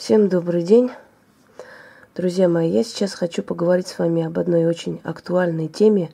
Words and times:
Всем 0.00 0.30
добрый 0.30 0.62
день. 0.62 0.90
Друзья 2.16 2.48
мои, 2.48 2.70
я 2.70 2.84
сейчас 2.84 3.12
хочу 3.12 3.42
поговорить 3.42 3.86
с 3.86 3.98
вами 3.98 4.22
об 4.22 4.38
одной 4.38 4.64
очень 4.64 4.98
актуальной 5.04 5.68
теме, 5.68 6.10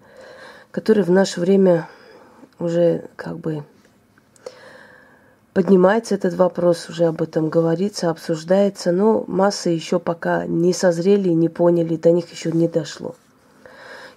которая 0.72 1.04
в 1.04 1.10
наше 1.12 1.38
время 1.38 1.88
уже 2.58 3.04
как 3.14 3.38
бы 3.38 3.62
поднимается 5.54 6.16
этот 6.16 6.34
вопрос, 6.34 6.88
уже 6.88 7.04
об 7.04 7.22
этом 7.22 7.48
говорится, 7.48 8.10
обсуждается, 8.10 8.90
но 8.90 9.24
массы 9.28 9.68
еще 9.68 10.00
пока 10.00 10.46
не 10.46 10.72
созрели, 10.72 11.28
не 11.28 11.48
поняли, 11.48 11.94
до 11.94 12.10
них 12.10 12.28
еще 12.32 12.50
не 12.50 12.66
дошло. 12.66 13.14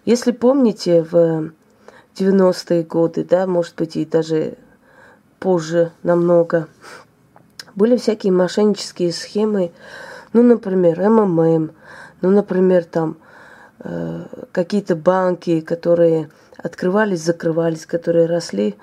Если 0.03 0.31
помните, 0.31 1.03
в 1.03 1.51
90-е 2.15 2.81
годы, 2.85 3.23
да, 3.23 3.45
может 3.45 3.75
быть, 3.75 3.97
и 3.97 4.03
даже 4.03 4.55
позже 5.39 5.91
намного, 6.01 6.67
были 7.79 7.95
всякие 7.95 8.33
мошеннические 8.33 9.13
схемы, 9.13 9.71
ну, 10.33 10.43
например, 10.43 10.99
МММ, 10.99 11.71
ну, 12.19 12.29
например, 12.29 12.83
там 12.83 13.15
э, 13.79 14.25
какие-то 14.51 14.97
банки, 14.97 15.61
которые 15.61 16.29
открывались, 16.57 17.23
закрывались, 17.23 17.85
которые 17.85 18.25
росли, 18.25 18.75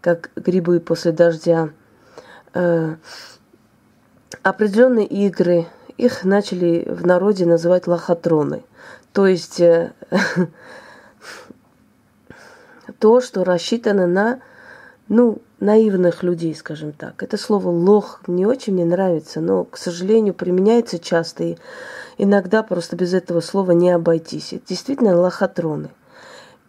как 0.00 0.30
грибы 0.36 0.78
после 0.78 1.10
дождя. 1.10 1.70
Э, 2.54 2.94
определенные 4.44 5.06
игры, 5.06 5.66
их 5.96 6.22
начали 6.22 6.86
в 6.88 7.04
народе 7.04 7.46
называть 7.46 7.88
лохотроны. 7.88 8.62
То 9.12 9.26
есть 9.26 9.58
э, 9.58 9.92
то, 13.00 13.20
что 13.20 13.42
рассчитано 13.42 14.06
на, 14.06 14.40
ну, 15.08 15.38
наивных 15.60 16.22
людей, 16.22 16.54
скажем 16.54 16.92
так. 16.92 17.22
Это 17.22 17.36
слово 17.36 17.68
«лох» 17.68 18.20
не 18.26 18.46
очень 18.46 18.74
мне 18.74 18.84
нравится, 18.84 19.40
но, 19.40 19.64
к 19.64 19.76
сожалению, 19.76 20.34
применяется 20.34 20.98
часто, 20.98 21.44
и 21.44 21.56
иногда 22.18 22.62
просто 22.62 22.96
без 22.96 23.14
этого 23.14 23.40
слова 23.40 23.72
не 23.72 23.90
обойтись. 23.90 24.52
Это 24.52 24.66
действительно 24.68 25.16
лохотроны. 25.16 25.90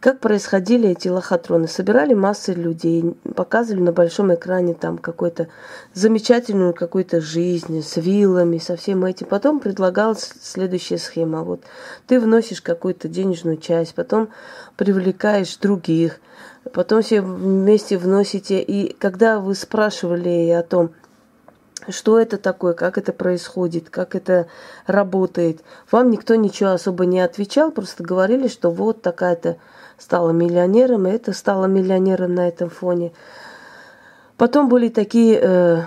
Как 0.02 0.19
происходили 0.19 0.89
эти 0.89 1.08
лохотроны? 1.08 1.67
Собирали 1.67 2.14
массы 2.14 2.53
людей, 2.53 3.16
показывали 3.36 3.81
на 3.81 3.92
большом 3.92 4.33
экране 4.36 4.75
там 4.75 4.99
какую-то 4.99 5.47
замечательную 5.94 6.75
какую-то 6.75 7.22
жизнь 7.22 7.81
с 7.81 7.97
виллами, 7.97 8.59
со 8.59 8.75
всем 8.75 9.03
этим. 9.03 9.25
Потом 9.25 9.59
предлагалась 9.59 10.31
следующая 10.44 10.99
схема. 10.99 11.42
Вот 11.42 11.64
ты 12.05 12.20
вносишь 12.20 12.61
какую-то 12.61 13.08
денежную 13.08 13.58
часть, 13.58 13.95
потом 13.95 14.30
привлекаешь 14.75 15.58
других– 15.58 16.20
потом 16.73 17.02
все 17.02 17.21
вместе 17.21 17.97
вносите. 17.97 18.61
И 18.61 18.94
когда 18.94 19.39
вы 19.39 19.55
спрашивали 19.55 20.49
о 20.49 20.63
том, 20.63 20.91
что 21.89 22.19
это 22.19 22.38
такое, 22.38 22.73
как 22.73 22.97
это 22.97 23.13
происходит, 23.13 23.89
как 23.89 24.16
это 24.16 24.47
работает, 24.88 25.61
вам 25.91 26.09
никто 26.09 26.36
ничего 26.36 26.71
особо 26.71 27.05
не 27.05 27.19
отвечал, 27.19 27.71
просто 27.71 28.03
говорили, 28.03 28.47
что 28.47 28.71
вот 28.71 29.02
такая-то 29.02 29.58
стала 29.97 30.31
миллионером, 30.31 31.08
и 31.08 31.11
это 31.11 31.33
стала 31.33 31.66
миллионером 31.66 32.36
на 32.36 32.47
этом 32.47 32.69
фоне. 32.69 33.13
Потом 34.38 34.67
были 34.67 34.89
такие 34.89 35.39
э, 35.41 35.81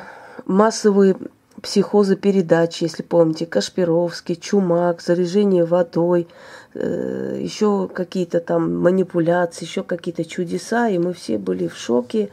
массовые 0.46 1.16
психозы 1.60 2.16
передач, 2.16 2.80
если 2.82 3.02
помните, 3.02 3.44
Кашпировский, 3.44 4.36
Чумак, 4.36 5.02
заряжение 5.02 5.64
водой, 5.64 6.28
э, 6.74 7.38
еще 7.40 7.88
какие-то 7.88 8.40
там 8.40 8.78
манипуляции, 8.78 9.64
еще 9.64 9.82
какие-то 9.82 10.24
чудеса, 10.24 10.88
и 10.88 10.98
мы 10.98 11.12
все 11.12 11.38
были 11.38 11.68
в 11.68 11.76
шоке. 11.76 12.30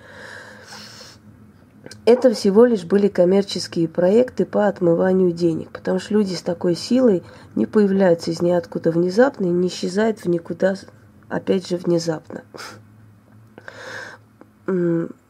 Это 2.05 2.33
всего 2.33 2.65
лишь 2.65 2.83
были 2.83 3.07
коммерческие 3.07 3.87
проекты 3.87 4.45
по 4.45 4.67
отмыванию 4.67 5.31
денег, 5.31 5.69
потому 5.71 5.99
что 5.99 6.13
люди 6.13 6.33
с 6.33 6.41
такой 6.41 6.75
силой 6.75 7.23
не 7.55 7.65
появляются 7.65 8.31
из 8.31 8.41
ниоткуда 8.41 8.91
внезапно 8.91 9.45
и 9.45 9.49
не 9.49 9.67
исчезают 9.67 10.19
в 10.19 10.25
никуда, 10.27 10.75
опять 11.29 11.67
же, 11.67 11.77
внезапно. 11.77 12.43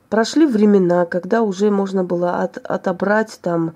Прошли 0.10 0.46
времена, 0.46 1.06
когда 1.06 1.42
уже 1.42 1.72
можно 1.72 2.04
было 2.04 2.42
от, 2.42 2.58
отобрать 2.58 3.40
там 3.42 3.76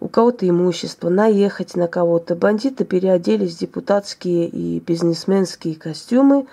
у 0.00 0.08
кого-то 0.08 0.48
имущество, 0.48 1.08
наехать 1.08 1.76
на 1.76 1.88
кого-то. 1.88 2.34
Бандиты 2.36 2.84
переоделись 2.84 3.56
в 3.56 3.60
депутатские 3.60 4.48
и 4.48 4.80
бизнесменские 4.80 5.74
костюмы, 5.74 6.46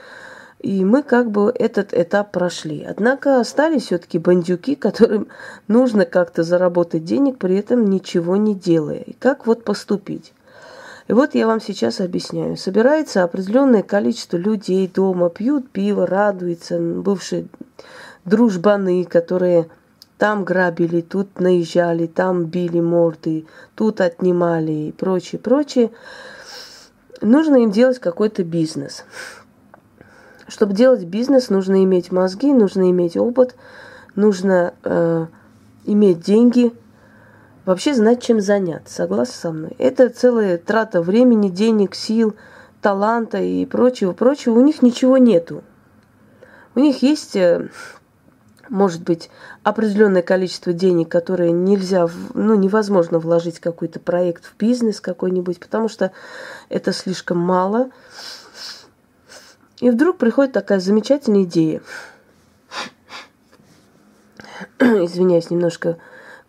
и 0.60 0.84
мы 0.84 1.04
как 1.04 1.30
бы 1.30 1.54
этот 1.54 1.94
этап 1.94 2.32
прошли. 2.32 2.84
Однако 2.84 3.40
остались 3.40 3.84
все-таки 3.84 4.18
бандюки, 4.18 4.76
которым 4.76 5.28
нужно 5.68 6.06
как-то 6.06 6.44
заработать 6.44 7.04
денег, 7.04 7.38
при 7.38 7.58
этом 7.58 7.86
ничего 7.86 8.36
не 8.36 8.56
делая. 8.56 9.00
И 9.00 9.14
как 9.14 9.46
вот 9.46 9.64
поступить? 9.64 10.34
И 11.08 11.14
вот 11.14 11.36
я 11.36 11.46
вам 11.46 11.62
сейчас 11.62 12.02
объясняю. 12.02 12.58
Собирается 12.58 13.24
определенное 13.24 13.84
количество 13.84 14.38
людей 14.38 14.88
дома, 14.88 15.30
пьют 15.30 15.70
пиво, 15.70 16.08
радуются, 16.08 16.80
бывшие 16.80 17.46
дружбаны, 18.24 19.04
которые 19.06 19.68
там 20.18 20.46
грабили, 20.46 21.02
тут 21.02 21.40
наезжали, 21.40 22.08
там 22.08 22.46
били 22.46 22.80
морды, 22.80 23.46
тут 23.76 24.02
отнимали 24.02 24.72
и 24.72 24.92
прочее, 24.92 25.40
прочее. 25.40 25.92
Нужно 27.22 27.58
им 27.58 27.72
делать 27.72 28.00
какой-то 28.00 28.44
бизнес. 28.44 29.04
Чтобы 30.48 30.74
делать 30.74 31.04
бизнес, 31.04 31.50
нужно 31.50 31.84
иметь 31.84 32.12
мозги, 32.12 32.54
нужно 32.54 32.90
иметь 32.92 33.18
опыт, 33.18 33.56
нужно 34.16 34.74
э, 34.84 35.26
иметь 35.86 36.22
деньги, 36.22 36.72
вообще 37.66 37.94
знать, 37.94 38.22
чем 38.22 38.40
заняться. 38.40 38.94
Согласны 38.94 39.34
со 39.34 39.52
мной? 39.52 39.76
Это 39.80 40.10
целая 40.10 40.58
трата 40.58 41.02
времени, 41.02 41.50
денег, 41.50 41.96
сил, 41.96 42.36
таланта 42.82 43.40
и 43.40 43.66
прочего, 43.66 44.14
прочего. 44.14 44.60
У 44.60 44.62
них 44.62 44.82
ничего 44.82 45.18
нету. 45.18 45.64
У 46.76 46.80
них 46.80 47.02
есть 47.02 47.36
э, 47.36 47.70
может 48.70 49.04
быть, 49.04 49.30
определенное 49.64 50.22
количество 50.22 50.74
денег, 50.74 51.10
которые 51.10 51.52
нельзя, 51.52 52.08
ну, 52.34 52.56
невозможно 52.56 53.20
вложить 53.20 53.60
какой-то 53.60 54.00
проект, 54.00 54.46
в 54.46 54.58
бизнес 54.58 55.02
какой-нибудь, 55.02 55.60
потому 55.60 55.88
что 55.88 56.12
это 56.70 56.92
слишком 56.94 57.38
мало. 57.38 57.90
И 59.80 59.90
вдруг 59.90 60.18
приходит 60.18 60.54
такая 60.54 60.80
замечательная 60.80 61.44
идея. 61.44 61.82
Извиняюсь, 64.80 65.50
немножко 65.50 65.98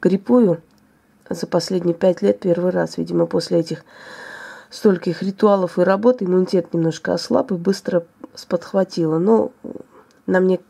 гриппую. 0.00 0.62
За 1.28 1.46
последние 1.46 1.94
пять 1.94 2.22
лет 2.22 2.40
первый 2.40 2.70
раз, 2.70 2.98
видимо, 2.98 3.26
после 3.26 3.58
этих 3.58 3.84
стольких 4.70 5.22
ритуалов 5.22 5.78
и 5.78 5.82
работы 5.82 6.24
иммунитет 6.24 6.72
немножко 6.72 7.14
ослаб 7.14 7.50
и 7.50 7.56
быстро 7.56 8.04
сподхватило. 8.34 9.18
Но 9.18 9.50
на 10.26 10.40
мне 10.40 10.60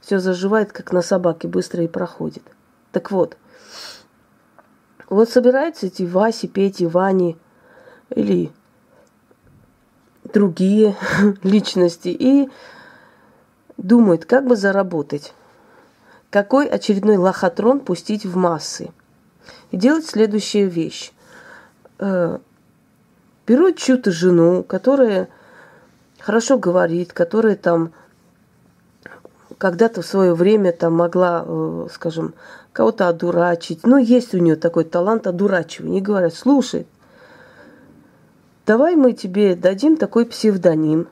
все 0.00 0.18
заживает, 0.18 0.72
как 0.72 0.92
на 0.92 1.02
собаке, 1.02 1.48
быстро 1.48 1.82
и 1.84 1.88
проходит. 1.88 2.42
Так 2.92 3.10
вот, 3.10 3.36
вот 5.08 5.28
собираются 5.28 5.86
эти 5.86 6.02
Васи, 6.02 6.48
Пети, 6.48 6.86
Вани 6.86 7.36
или 8.10 8.50
другие 10.32 10.96
личности 11.42 12.08
и 12.08 12.50
думают, 13.76 14.24
как 14.24 14.46
бы 14.46 14.56
заработать, 14.56 15.34
какой 16.30 16.66
очередной 16.66 17.16
лохотрон 17.16 17.80
пустить 17.80 18.24
в 18.24 18.36
массы. 18.36 18.90
И 19.70 19.76
делать 19.76 20.06
следующую 20.06 20.68
вещь. 20.68 21.12
Э, 21.98 22.38
берут 23.46 23.78
чью-то 23.78 24.10
жену, 24.10 24.62
которая 24.64 25.28
хорошо 26.18 26.58
говорит, 26.58 27.12
которая 27.12 27.56
там 27.56 27.92
когда-то 29.58 30.02
в 30.02 30.06
свое 30.06 30.34
время 30.34 30.72
там 30.72 30.94
могла, 30.94 31.44
э, 31.46 31.86
скажем, 31.92 32.34
кого-то 32.72 33.08
одурачить. 33.08 33.86
Ну, 33.86 33.96
есть 33.96 34.34
у 34.34 34.38
нее 34.38 34.56
такой 34.56 34.84
талант 34.84 35.26
одурачивания. 35.26 35.98
И 35.98 36.02
говорят, 36.02 36.34
слушай, 36.34 36.86
давай 38.66 38.96
мы 38.96 39.12
тебе 39.12 39.54
дадим 39.54 39.96
такой 39.96 40.26
псевдоним, 40.26 41.08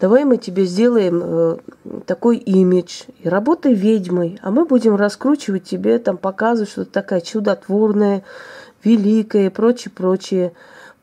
давай 0.00 0.24
мы 0.24 0.38
тебе 0.38 0.64
сделаем 0.64 1.20
э, 1.22 1.56
такой 2.06 2.38
имидж, 2.38 3.02
и 3.20 3.28
работай 3.28 3.74
ведьмой, 3.74 4.38
а 4.42 4.50
мы 4.50 4.64
будем 4.64 4.96
раскручивать 4.96 5.64
тебе, 5.64 5.98
там, 5.98 6.16
показывать, 6.16 6.70
что 6.70 6.84
ты 6.84 6.90
такая 6.90 7.20
чудотворная, 7.20 8.22
великая, 8.82 9.50
прочее, 9.50 9.92
прочее. 9.94 10.52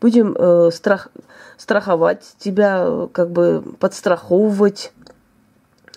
Будем 0.01 0.35
э, 0.37 0.71
страх, 0.71 1.09
страховать 1.57 2.35
тебя, 2.39 2.85
э, 2.87 3.07
как 3.11 3.31
бы 3.31 3.63
подстраховывать 3.79 4.91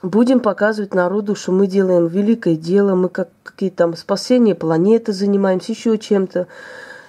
будем 0.03 0.41
показывать 0.41 0.95
народу, 0.95 1.35
что 1.35 1.53
мы 1.53 1.67
делаем 1.67 2.07
великое 2.07 2.57
дело, 2.57 2.95
мы 2.95 3.09
как 3.09 3.31
какие 3.43 3.71
там 3.71 3.97
спасения 3.97 4.55
планеты 4.55 5.13
занимаемся, 5.13 5.73
еще 5.73 5.97
чем-то. 5.97 6.47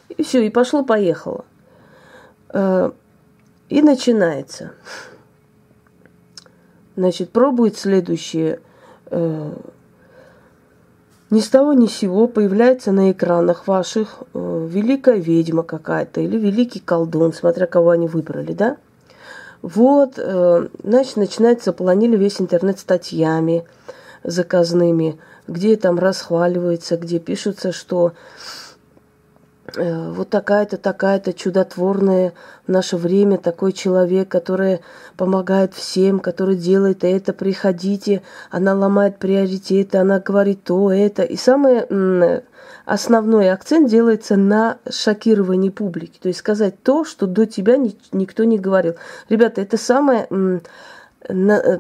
И 0.10 0.24
все, 0.24 0.46
и 0.46 0.50
пошло-поехало. 0.50 1.44
Э, 2.50 2.92
и 3.70 3.82
начинается. 3.82 4.72
Значит, 6.96 7.32
пробует 7.32 7.78
следующее. 7.78 8.62
Э, 9.08 9.54
ни 11.30 11.42
с 11.42 11.50
того 11.50 11.74
ни 11.74 11.88
с 11.88 11.94
сего 11.94 12.28
появляется 12.28 12.94
на 12.94 13.12
экранах 13.12 13.68
ваших 13.68 14.20
э, 14.34 14.68
великая 14.72 15.18
ведьма 15.18 15.64
какая-то 15.64 16.22
или 16.22 16.38
великий 16.38 16.80
колдун, 16.80 17.34
смотря 17.34 17.68
кого 17.68 17.90
они 17.90 18.08
выбрали, 18.08 18.54
да? 18.54 18.78
Вот, 19.62 20.14
э, 20.18 20.68
значит, 20.84 21.18
начинается, 21.18 21.66
заполонили 21.66 22.16
весь 22.16 22.40
интернет 22.40 22.80
статьями 22.80 23.66
заказными, 24.24 25.20
где 25.48 25.76
там 25.76 26.00
расхваливается, 26.00 26.98
где 26.98 27.20
пишутся, 27.20 27.72
что 27.72 28.14
Э, 29.76 30.12
вот 30.12 30.30
такая-то, 30.30 30.78
такая-то 30.78 31.34
чудотворная 31.34 32.34
в 32.66 32.72
наше 32.72 32.96
время, 32.96 33.38
такой 33.38 33.74
человек, 33.74 34.30
который 34.30 34.80
помогает 35.18 35.74
всем, 35.74 36.20
который 36.20 36.56
делает 36.56 37.04
это, 37.04 37.34
приходите, 37.34 38.22
она 38.50 38.74
ломает 38.74 39.18
приоритеты, 39.18 39.98
она 39.98 40.20
говорит 40.20 40.64
то, 40.64 40.92
это. 40.92 41.24
И 41.24 41.36
самый 41.36 42.44
основной 42.88 43.52
акцент 43.52 43.90
делается 43.90 44.36
на 44.36 44.80
шокировании 44.90 45.70
публики, 45.70 46.18
то 46.20 46.28
есть 46.28 46.40
сказать 46.40 46.82
то, 46.82 47.04
что 47.04 47.28
до 47.28 47.46
тебя 47.46 47.78
никто 47.78 48.44
не 48.44 48.58
говорил. 48.58 48.96
Ребята, 49.30 49.62
это 49.62 49.78
самая 49.78 50.28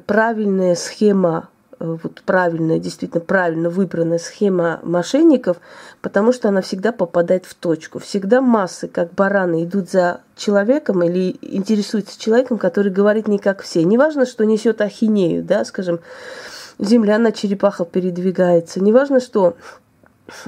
правильная 0.05 0.75
схема 0.75 1.49
Э, 1.79 1.97
вот 2.01 2.21
правильная, 2.23 2.79
действительно 2.79 3.21
правильно 3.21 3.69
выбранная 3.69 4.17
схема 4.17 4.79
мошенников, 4.83 5.57
потому 6.01 6.33
что 6.33 6.49
она 6.49 6.61
всегда 6.61 6.91
попадает 6.91 7.45
в 7.45 7.53
точку. 7.53 7.99
Всегда 7.99 8.41
массы, 8.41 8.87
как 8.87 9.13
бараны, 9.13 9.63
идут 9.63 9.89
за 9.89 10.21
человеком 10.35 11.03
или 11.03 11.37
интересуются 11.41 12.19
человеком, 12.19 12.57
который 12.57 12.91
говорит 12.91 13.27
не 13.27 13.37
как 13.37 13.61
все. 13.61 13.83
Неважно, 13.83 14.25
что 14.25 14.45
несет 14.45 14.81
ахинею, 14.81 15.43
да, 15.43 15.65
скажем, 15.65 15.99
земля 16.79 17.17
на 17.19 17.31
черепахах 17.31 17.89
передвигается. 17.89 18.81
Неважно, 18.81 19.19
что 19.19 19.55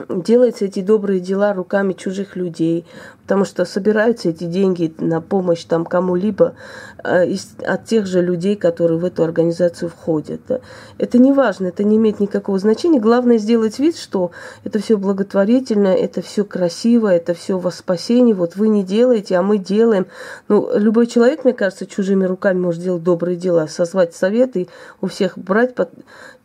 делаются 0.09 0.65
эти 0.65 0.81
добрые 0.81 1.19
дела 1.19 1.53
руками 1.53 1.93
чужих 1.93 2.35
людей, 2.35 2.85
потому 3.23 3.45
что 3.45 3.63
собираются 3.65 4.29
эти 4.29 4.43
деньги 4.45 4.93
на 4.97 5.21
помощь 5.21 5.63
там 5.63 5.85
кому-либо 5.85 6.55
э, 7.03 7.35
от 7.65 7.85
тех 7.85 8.05
же 8.05 8.21
людей, 8.21 8.55
которые 8.55 8.99
в 8.99 9.05
эту 9.05 9.23
организацию 9.23 9.89
входят. 9.89 10.41
Да. 10.47 10.61
Это 10.97 11.17
не 11.17 11.31
важно, 11.31 11.67
это 11.67 11.83
не 11.83 11.97
имеет 11.97 12.19
никакого 12.19 12.59
значения. 12.59 12.99
Главное 12.99 13.37
сделать 13.37 13.79
вид, 13.79 13.97
что 13.97 14.31
это 14.63 14.79
все 14.79 14.97
благотворительно, 14.97 15.89
это 15.89 16.21
все 16.21 16.43
красиво, 16.43 17.07
это 17.07 17.33
все 17.33 17.57
во 17.57 17.71
спасение. 17.71 18.35
Вот 18.35 18.55
вы 18.55 18.67
не 18.67 18.83
делаете, 18.83 19.35
а 19.35 19.43
мы 19.43 19.57
делаем. 19.59 20.07
Ну, 20.47 20.69
любой 20.75 21.07
человек, 21.07 21.45
мне 21.45 21.53
кажется, 21.53 21.85
чужими 21.85 22.25
руками 22.25 22.59
может 22.59 22.81
делать 22.81 23.03
добрые 23.03 23.37
дела, 23.37 23.67
созвать 23.67 24.15
советы, 24.15 24.67
у 25.01 25.07
всех 25.07 25.37
брать 25.37 25.75
под 25.75 25.89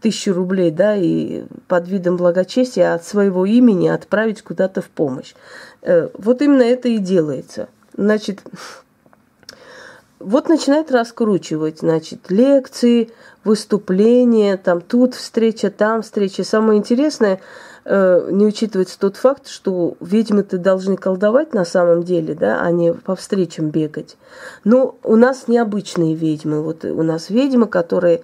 тысячу 0.04 0.34
рублей, 0.34 0.70
да, 0.70 0.94
и 0.96 1.44
под 1.66 1.88
видом 1.88 2.18
благочестия 2.18 2.92
от 2.92 3.06
своего 3.06 3.46
имени 3.46 3.88
отправить 3.88 4.42
куда-то 4.42 4.82
в 4.82 4.90
помощь. 4.90 5.34
Э, 5.80 6.10
вот 6.12 6.42
именно 6.42 6.60
это 6.60 6.90
и 6.90 6.98
делается. 6.98 7.68
Значит, 7.96 8.42
вот 10.18 10.50
начинает 10.50 10.92
раскручивать, 10.92 11.78
значит, 11.78 12.30
лекции, 12.30 13.12
выступления, 13.44 14.58
там 14.58 14.82
тут 14.82 15.14
встреча, 15.14 15.70
там 15.70 16.02
встреча. 16.02 16.44
Самое 16.44 16.78
интересное, 16.78 17.40
э, 17.86 18.28
не 18.30 18.44
учитывается 18.44 18.98
тот 18.98 19.16
факт, 19.16 19.46
что 19.46 19.96
ведьмы-то 20.00 20.58
должны 20.58 20.98
колдовать 20.98 21.54
на 21.54 21.64
самом 21.64 22.02
деле, 22.02 22.34
да, 22.34 22.60
а 22.60 22.70
не 22.70 22.92
по 22.92 23.16
встречам 23.16 23.70
бегать. 23.70 24.18
Но 24.64 24.96
у 25.02 25.16
нас 25.16 25.48
необычные 25.48 26.14
ведьмы. 26.14 26.60
Вот 26.60 26.84
у 26.84 27.02
нас 27.02 27.30
ведьмы, 27.30 27.68
которые 27.68 28.22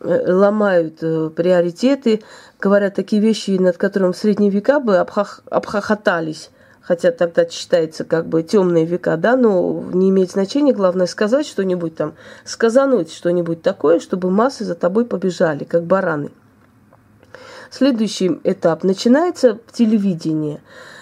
ломают 0.00 1.02
э, 1.02 1.30
приоритеты, 1.30 2.22
говорят 2.60 2.94
такие 2.94 3.20
вещи, 3.20 3.52
над 3.58 3.76
которыми 3.76 4.12
в 4.12 4.16
средние 4.16 4.50
века 4.50 4.80
бы 4.80 4.98
обхах, 4.98 5.42
обхохотались. 5.50 6.50
Хотя 6.80 7.10
тогда 7.12 7.46
считается 7.46 8.04
как 8.04 8.26
бы 8.26 8.42
темные 8.42 8.86
века, 8.86 9.16
да, 9.18 9.36
но 9.36 9.84
не 9.92 10.08
имеет 10.08 10.30
значения. 10.30 10.72
Главное 10.72 11.06
сказать 11.06 11.46
что-нибудь 11.46 11.96
там, 11.96 12.14
сказануть 12.44 13.12
что-нибудь 13.12 13.60
такое, 13.60 14.00
чтобы 14.00 14.30
массы 14.30 14.64
за 14.64 14.74
тобой 14.74 15.04
побежали, 15.04 15.64
как 15.64 15.84
бараны. 15.84 16.30
Следующий 17.70 18.40
этап 18.44 18.84
начинается 18.84 19.58
телевидение. 19.72 20.56
Э, 20.56 20.97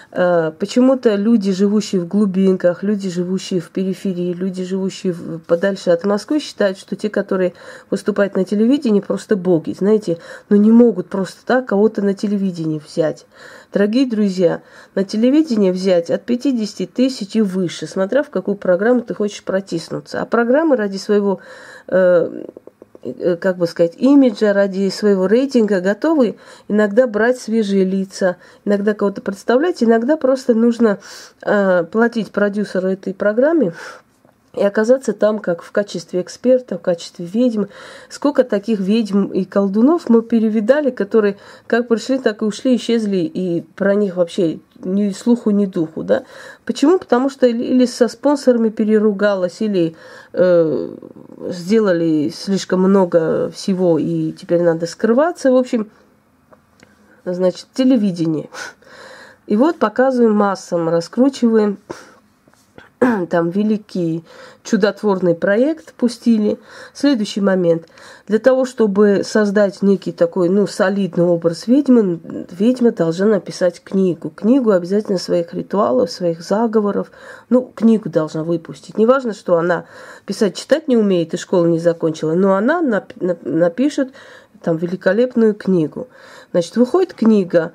почему-то 0.59 1.15
люди, 1.15 1.51
живущие 1.51 2.01
в 2.01 2.07
глубинках, 2.07 2.83
люди, 2.83 3.09
живущие 3.09 3.59
в 3.59 3.69
периферии, 3.69 4.33
люди, 4.33 4.63
живущие 4.63 5.15
подальше 5.45 5.91
от 5.91 6.05
Москвы, 6.05 6.39
считают, 6.39 6.77
что 6.77 6.95
те, 6.95 7.09
которые 7.09 7.53
выступают 7.91 8.35
на 8.35 8.43
телевидении, 8.43 8.99
просто 8.99 9.35
боги, 9.35 9.75
знаете, 9.77 10.17
но 10.49 10.55
не 10.55 10.71
могут 10.71 11.09
просто 11.09 11.45
так 11.45 11.67
кого-то 11.67 12.01
на 12.01 12.13
телевидении 12.13 12.79
взять. 12.79 13.25
Дорогие 13.71 14.07
друзья, 14.07 14.61
на 14.95 15.03
телевидении 15.03 15.71
взять 15.71 16.09
от 16.09 16.23
50 16.23 16.91
тысяч 16.91 17.35
и 17.35 17.41
выше, 17.41 17.85
смотря 17.85 18.23
в 18.23 18.29
какую 18.29 18.55
программу 18.55 19.01
ты 19.01 19.13
хочешь 19.13 19.43
протиснуться. 19.43 20.21
А 20.21 20.25
программы 20.25 20.77
ради 20.77 20.97
своего 20.97 21.41
э, 21.87 21.97
Э, 21.97 22.45
как 23.39 23.57
бы 23.57 23.67
сказать, 23.67 23.93
имиджа, 23.97 24.53
ради 24.53 24.89
своего 24.89 25.27
рейтинга 25.27 25.81
готовы 25.81 26.37
иногда 26.67 27.07
брать 27.07 27.39
свежие 27.39 27.83
лица, 27.83 28.37
иногда 28.65 28.93
кого-то 28.93 29.21
представлять, 29.21 29.83
иногда 29.83 30.17
просто 30.17 30.53
нужно 30.53 30.99
э, 31.41 31.83
платить 31.91 32.31
продюсеру 32.31 32.89
этой 32.89 33.13
программе 33.13 33.73
и 34.57 34.63
оказаться 34.63 35.13
там 35.13 35.39
как 35.39 35.61
в 35.61 35.71
качестве 35.71 36.21
эксперта, 36.21 36.77
в 36.77 36.81
качестве 36.81 37.25
ведьм. 37.25 37.65
Сколько 38.09 38.43
таких 38.43 38.79
ведьм 38.79 39.27
и 39.27 39.45
колдунов 39.45 40.09
мы 40.09 40.21
перевидали, 40.21 40.89
которые 40.89 41.37
как 41.67 41.87
пришли, 41.87 42.17
так 42.17 42.41
и 42.41 42.45
ушли, 42.45 42.75
исчезли, 42.75 43.17
и 43.17 43.61
про 43.61 43.93
них 43.95 44.17
вообще 44.17 44.59
ни 44.83 45.11
слуху, 45.11 45.51
ни 45.51 45.65
духу, 45.65 46.03
да. 46.03 46.23
Почему? 46.65 46.99
Потому 46.99 47.29
что 47.29 47.47
или 47.47 47.85
со 47.85 48.07
спонсорами 48.07 48.69
переругалась, 48.69 49.61
или 49.61 49.95
э, 50.33 50.95
сделали 51.49 52.29
слишком 52.29 52.81
много 52.81 53.49
всего, 53.51 53.97
и 53.99 54.31
теперь 54.31 54.61
надо 54.61 54.85
скрываться. 54.85 55.51
В 55.51 55.55
общем, 55.55 55.89
значит, 57.25 57.67
телевидение. 57.73 58.49
И 59.47 59.55
вот 59.55 59.77
показываем 59.77 60.35
массам, 60.35 60.89
раскручиваем 60.89 61.77
там 63.29 63.49
великий 63.49 64.23
чудотворный 64.63 65.35
проект 65.35 65.93
пустили. 65.93 66.59
Следующий 66.93 67.41
момент. 67.41 67.87
Для 68.27 68.39
того, 68.39 68.65
чтобы 68.65 69.21
создать 69.23 69.81
некий 69.81 70.11
такой, 70.11 70.49
ну, 70.49 70.67
солидный 70.67 71.23
образ 71.23 71.67
ведьмы, 71.67 72.19
ведьма 72.51 72.91
должна 72.91 73.27
написать 73.27 73.81
книгу. 73.83 74.29
Книгу 74.29 74.71
обязательно 74.71 75.17
своих 75.17 75.53
ритуалов, 75.53 76.11
своих 76.11 76.41
заговоров. 76.41 77.11
Ну, 77.49 77.71
книгу 77.73 78.09
должна 78.09 78.43
выпустить. 78.43 78.97
Неважно, 78.97 79.33
что 79.33 79.57
она 79.57 79.85
писать, 80.25 80.55
читать 80.55 80.87
не 80.87 80.97
умеет 80.97 81.33
и 81.33 81.37
школу 81.37 81.67
не 81.67 81.79
закончила, 81.79 82.33
но 82.33 82.55
она 82.55 82.81
напишет 83.43 84.09
там 84.61 84.77
великолепную 84.77 85.53
книгу. 85.53 86.07
Значит, 86.51 86.77
выходит 86.77 87.13
книга, 87.13 87.73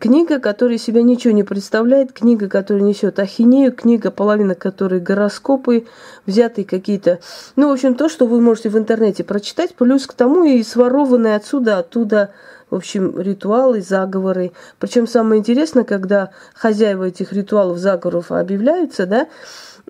Книга, 0.00 0.40
которая 0.40 0.76
себя 0.76 1.02
ничего 1.02 1.32
не 1.32 1.44
представляет, 1.44 2.12
книга, 2.12 2.48
которая 2.48 2.82
несет 2.82 3.20
ахинею, 3.20 3.72
книга, 3.72 4.10
половина 4.10 4.56
которой 4.56 4.98
гороскопы, 4.98 5.86
взятые 6.26 6.64
какие-то... 6.64 7.20
Ну, 7.54 7.68
в 7.68 7.72
общем, 7.72 7.94
то, 7.94 8.08
что 8.08 8.26
вы 8.26 8.40
можете 8.40 8.70
в 8.70 8.76
интернете 8.76 9.22
прочитать, 9.22 9.76
плюс 9.76 10.06
к 10.06 10.14
тому 10.14 10.42
и 10.42 10.64
сворованные 10.64 11.36
отсюда, 11.36 11.78
оттуда, 11.78 12.30
в 12.70 12.74
общем, 12.74 13.20
ритуалы, 13.20 13.80
заговоры. 13.80 14.50
Причем 14.80 15.06
самое 15.06 15.38
интересное, 15.38 15.84
когда 15.84 16.30
хозяева 16.54 17.04
этих 17.04 17.32
ритуалов, 17.32 17.78
заговоров 17.78 18.32
объявляются, 18.32 19.06
да, 19.06 19.28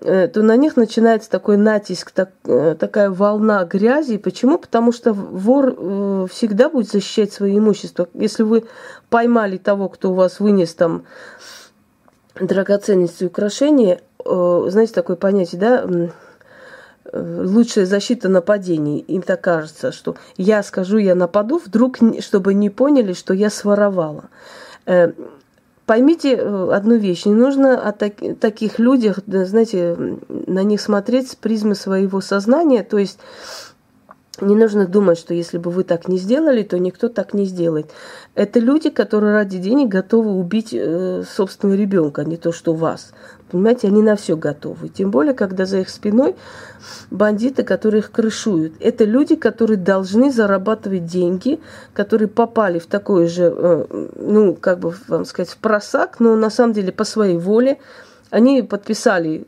то 0.01 0.41
на 0.41 0.55
них 0.55 0.77
начинается 0.77 1.29
такой 1.29 1.57
натиск, 1.57 2.11
так, 2.11 2.31
э, 2.45 2.75
такая 2.79 3.09
волна 3.09 3.65
грязи. 3.65 4.17
Почему? 4.17 4.57
Потому 4.57 4.91
что 4.91 5.13
вор 5.13 5.75
э, 5.77 6.27
всегда 6.31 6.69
будет 6.69 6.89
защищать 6.89 7.33
свое 7.33 7.57
имущество. 7.57 8.07
Если 8.13 8.43
вы 8.43 8.65
поймали 9.09 9.57
того, 9.57 9.89
кто 9.89 10.11
у 10.11 10.13
вас 10.13 10.39
вынес 10.39 10.73
там 10.73 11.03
драгоценности 12.39 13.23
и 13.23 13.27
украшения, 13.27 13.99
знаете, 14.23 14.93
такое 14.93 15.15
понятие, 15.15 15.59
да, 15.59 16.11
лучшая 17.13 17.85
защита 17.85 18.29
нападений. 18.29 18.99
Им 18.99 19.21
так 19.21 19.41
кажется, 19.41 19.91
что 19.91 20.15
я 20.37 20.63
скажу, 20.63 20.97
я 20.97 21.15
нападу, 21.15 21.57
вдруг, 21.57 21.97
чтобы 22.19 22.53
не 22.53 22.69
поняли, 22.69 23.13
что 23.13 23.33
я 23.33 23.49
своровала. 23.49 24.25
Поймите 25.89 26.35
э, 26.35 26.69
одну 26.71 26.97
вещь, 26.97 27.25
не 27.25 27.33
нужно 27.33 27.81
о 27.81 27.91
так, 27.93 28.13
таких 28.39 28.77
людях, 28.77 29.21
знаете, 29.25 29.97
на 30.27 30.61
них 30.61 30.81
смотреть 30.81 31.31
с 31.31 31.35
призмы 31.35 31.73
своего 31.73 32.21
сознания, 32.21 32.83
то 32.83 32.99
есть 32.99 33.17
не 34.41 34.55
нужно 34.55 34.87
думать, 34.87 35.17
что 35.17 35.33
если 35.33 35.57
бы 35.57 35.71
вы 35.71 35.83
так 35.83 36.07
не 36.07 36.17
сделали, 36.17 36.63
то 36.63 36.77
никто 36.79 37.09
так 37.09 37.33
не 37.33 37.45
сделает. 37.45 37.91
Это 38.35 38.59
люди, 38.59 38.89
которые 38.89 39.33
ради 39.33 39.57
денег 39.57 39.89
готовы 39.89 40.31
убить 40.31 40.73
э, 40.73 41.23
собственного 41.29 41.77
ребенка, 41.77 42.21
а 42.21 42.25
не 42.25 42.37
то, 42.37 42.51
что 42.51 42.73
вас. 42.73 43.11
Понимаете, 43.51 43.87
они 43.87 44.01
на 44.01 44.15
все 44.15 44.37
готовы. 44.37 44.89
Тем 44.89 45.11
более, 45.11 45.33
когда 45.33 45.65
за 45.65 45.79
их 45.79 45.89
спиной 45.89 46.35
бандиты, 47.09 47.63
которые 47.63 47.99
их 47.99 48.11
крышуют. 48.11 48.73
Это 48.79 49.05
люди, 49.05 49.35
которые 49.35 49.77
должны 49.77 50.31
зарабатывать 50.31 51.05
деньги, 51.05 51.59
которые 51.93 52.27
попали 52.27 52.79
в 52.79 52.85
такой 52.85 53.27
же, 53.27 53.53
э, 53.55 54.07
ну, 54.15 54.55
как 54.55 54.79
бы 54.79 54.93
вам 55.07 55.25
сказать, 55.25 55.49
в 55.49 55.57
просак, 55.57 56.19
но 56.19 56.35
на 56.35 56.49
самом 56.49 56.73
деле 56.73 56.91
по 56.91 57.03
своей 57.03 57.37
воле. 57.37 57.79
Они 58.29 58.61
подписали 58.61 59.47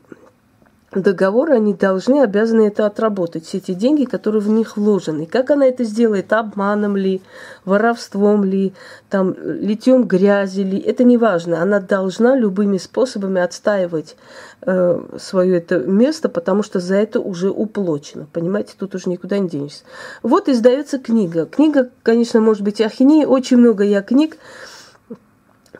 договор, 0.94 1.52
они 1.52 1.74
должны, 1.74 2.22
обязаны 2.22 2.66
это 2.66 2.86
отработать, 2.86 3.46
все 3.46 3.58
эти 3.58 3.72
деньги, 3.72 4.04
которые 4.04 4.42
в 4.42 4.48
них 4.48 4.76
вложены. 4.76 5.26
Как 5.26 5.50
она 5.50 5.66
это 5.66 5.84
сделает, 5.84 6.32
обманом 6.32 6.96
ли, 6.96 7.22
воровством 7.64 8.44
ли, 8.44 8.74
там, 9.08 9.34
литьем 9.38 10.04
грязи 10.04 10.60
ли, 10.60 10.78
это 10.78 11.04
не 11.04 11.16
важно. 11.16 11.62
Она 11.62 11.80
должна 11.80 12.36
любыми 12.36 12.76
способами 12.76 13.40
отстаивать 13.40 14.16
э, 14.62 15.00
свое 15.18 15.56
это 15.56 15.78
место, 15.78 16.28
потому 16.28 16.62
что 16.62 16.80
за 16.80 16.96
это 16.96 17.20
уже 17.20 17.50
уплочено. 17.50 18.26
Понимаете, 18.32 18.74
тут 18.78 18.94
уже 18.94 19.08
никуда 19.08 19.38
не 19.38 19.48
денешься. 19.48 19.84
Вот 20.22 20.48
издается 20.48 20.98
книга. 20.98 21.46
Книга, 21.46 21.88
конечно, 22.02 22.40
может 22.40 22.62
быть 22.62 22.80
ахинея. 22.80 23.26
Очень 23.26 23.58
много 23.58 23.84
я 23.84 24.02
книг 24.02 24.36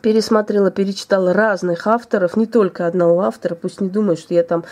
пересмотрела, 0.03 0.69
перечитала 0.69 1.31
разных 1.31 1.87
авторов, 1.87 2.35
не 2.35 2.45
только 2.45 2.85
одного 2.87 3.21
автора, 3.21 3.55
пусть 3.55 3.79
не 3.79 3.87
думают, 3.87 4.19
что 4.19 4.33
я 4.33 4.43
там 4.43 4.65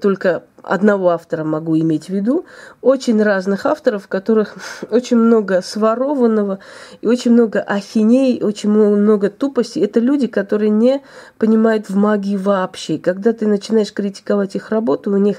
только 0.00 0.42
одного 0.62 1.10
автора 1.10 1.44
могу 1.44 1.78
иметь 1.78 2.06
в 2.06 2.08
виду, 2.08 2.44
очень 2.80 3.22
разных 3.22 3.66
авторов, 3.66 4.04
в 4.04 4.08
которых 4.08 4.56
очень 4.90 5.16
много 5.16 5.62
сворованного 5.62 6.58
и 7.00 7.06
очень 7.06 7.32
много 7.32 7.60
ахиней, 7.60 8.42
очень 8.42 8.70
много 8.70 9.30
тупости. 9.30 9.78
Это 9.78 10.00
люди, 10.00 10.26
которые 10.26 10.70
не 10.70 11.02
понимают 11.38 11.88
в 11.88 11.96
магии 11.96 12.36
вообще. 12.36 12.98
Когда 12.98 13.32
ты 13.32 13.46
начинаешь 13.46 13.92
критиковать 13.92 14.56
их 14.56 14.70
работу, 14.70 15.12
у 15.12 15.18
них 15.18 15.38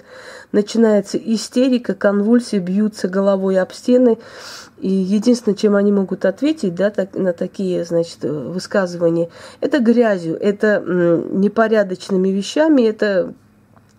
начинается 0.54 1.18
истерика, 1.18 1.94
конвульсии, 1.94 2.58
бьются 2.58 3.10
головой 3.10 3.60
об 3.60 3.74
стены, 3.74 4.18
и 4.80 4.90
единственное, 4.90 5.56
чем 5.56 5.76
они 5.76 5.92
могут 5.92 6.26
ответить 6.26 6.76
да, 6.76 6.90
так, 6.90 7.16
на 7.16 7.34
такие 7.34 7.86
значит, 7.86 8.24
высказывания, 8.24 9.30
это 9.62 9.80
грязью, 9.80 10.38
это 10.40 10.84
непорядочными 10.86 12.30
вещами, 12.30 12.84
это 12.84 13.34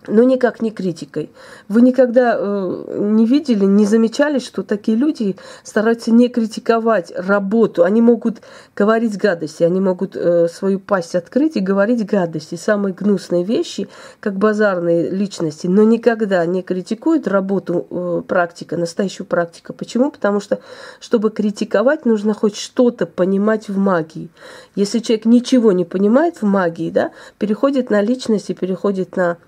но 0.06 0.22
никак 0.22 0.60
не 0.60 0.70
критикой. 0.70 1.30
Вы 1.68 1.82
никогда 1.82 2.36
э, 2.38 2.98
не 2.98 3.26
видели, 3.26 3.64
не 3.64 3.86
замечали, 3.86 4.38
что 4.38 4.62
такие 4.62 4.96
люди 4.96 5.36
стараются 5.62 6.10
не 6.10 6.28
критиковать 6.28 7.12
работу. 7.16 7.84
Они 7.84 8.00
могут 8.00 8.42
говорить 8.76 9.16
гадости, 9.16 9.62
они 9.62 9.80
могут 9.80 10.16
э, 10.16 10.48
свою 10.48 10.80
пасть 10.80 11.14
открыть 11.14 11.56
и 11.56 11.60
говорить 11.60 12.04
гадости, 12.06 12.56
самые 12.56 12.94
гнусные 12.94 13.44
вещи, 13.44 13.88
как 14.20 14.36
базарные 14.36 15.10
личности, 15.10 15.66
но 15.66 15.82
никогда 15.84 16.44
не 16.46 16.62
критикуют 16.62 17.26
работу 17.26 17.86
э, 17.90 18.22
практика, 18.26 18.76
настоящую 18.76 19.26
практику. 19.26 19.72
Почему? 19.72 20.10
Потому 20.10 20.40
что, 20.40 20.60
чтобы 21.00 21.30
критиковать, 21.30 22.04
нужно 22.04 22.34
хоть 22.34 22.56
что-то 22.56 23.06
понимать 23.06 23.68
в 23.68 23.78
магии. 23.78 24.28
Если 24.74 24.98
человек 24.98 25.24
ничего 25.24 25.72
не 25.72 25.84
понимает 25.84 26.42
в 26.42 26.44
магии, 26.44 26.90
да, 26.90 27.12
переходит 27.38 27.90
на 27.90 28.02
личность 28.02 28.50
и 28.50 28.54
переходит 28.54 29.16
на 29.16 29.38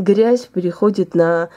грязь 0.00 0.46
переходит 0.46 1.14
на 1.14 1.48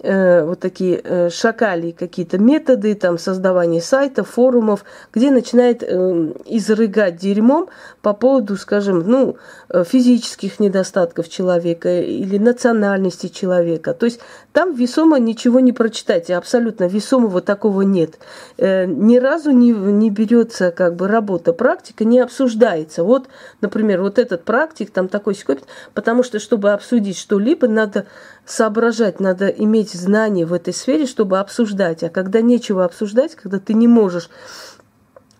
э, 0.00 0.44
вот 0.44 0.60
такие 0.60 1.00
э, 1.02 1.30
шакали 1.30 1.90
какие-то 1.90 2.38
методы, 2.38 2.94
там 2.94 3.18
создавания 3.18 3.80
сайтов, 3.80 4.30
форумов, 4.30 4.84
где 5.12 5.30
начинает 5.30 5.82
э, 5.82 6.32
изрыгать 6.46 7.16
дерьмом 7.16 7.68
по 8.02 8.14
поводу, 8.14 8.56
скажем, 8.56 9.00
ну, 9.00 9.36
э, 9.68 9.84
физических 9.84 10.60
недостатков 10.60 11.28
человека 11.28 12.00
или 12.00 12.38
национальности 12.38 13.28
человека. 13.28 13.94
То 13.94 14.06
есть 14.06 14.20
там 14.52 14.74
весомо 14.74 15.18
ничего 15.18 15.60
не 15.60 15.72
прочитайте, 15.72 16.36
абсолютно 16.36 16.84
весомого 16.84 17.40
такого 17.40 17.82
нет. 17.82 18.18
Ни 18.58 19.18
разу 19.18 19.50
не, 19.50 19.70
не 19.70 20.10
берется 20.10 20.70
как 20.70 20.96
бы 20.96 21.06
работа, 21.06 21.52
практика 21.52 22.04
не 22.04 22.18
обсуждается. 22.18 23.04
Вот, 23.04 23.28
например, 23.60 24.02
вот 24.02 24.18
этот 24.18 24.44
практик, 24.44 24.90
там 24.90 25.08
такой 25.08 25.34
секой, 25.34 25.58
потому 25.94 26.22
что, 26.22 26.38
чтобы 26.38 26.72
обсудить 26.72 27.18
что-либо, 27.18 27.68
надо 27.68 28.06
соображать, 28.48 29.20
надо 29.20 29.48
иметь 29.48 29.92
знания 29.92 30.46
в 30.46 30.52
этой 30.52 30.72
сфере, 30.72 31.06
чтобы 31.06 31.38
обсуждать. 31.38 32.02
А 32.02 32.08
когда 32.08 32.40
нечего 32.40 32.84
обсуждать, 32.84 33.34
когда 33.34 33.58
ты 33.58 33.74
не 33.74 33.86
можешь 33.86 34.30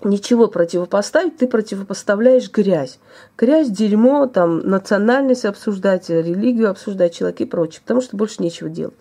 ничего 0.04 0.46
противопоставить, 0.46 1.38
ты 1.38 1.48
противопоставляешь 1.48 2.52
грязь. 2.52 2.98
Грязь, 3.36 3.68
дерьмо, 3.68 4.26
там, 4.26 4.60
национальность 4.60 5.44
обсуждать, 5.44 6.08
религию 6.08 6.70
обсуждать, 6.70 7.14
человек 7.14 7.40
и 7.40 7.46
прочее, 7.46 7.80
потому 7.82 8.00
что 8.00 8.16
больше 8.16 8.42
нечего 8.42 8.68
делать. 8.68 8.94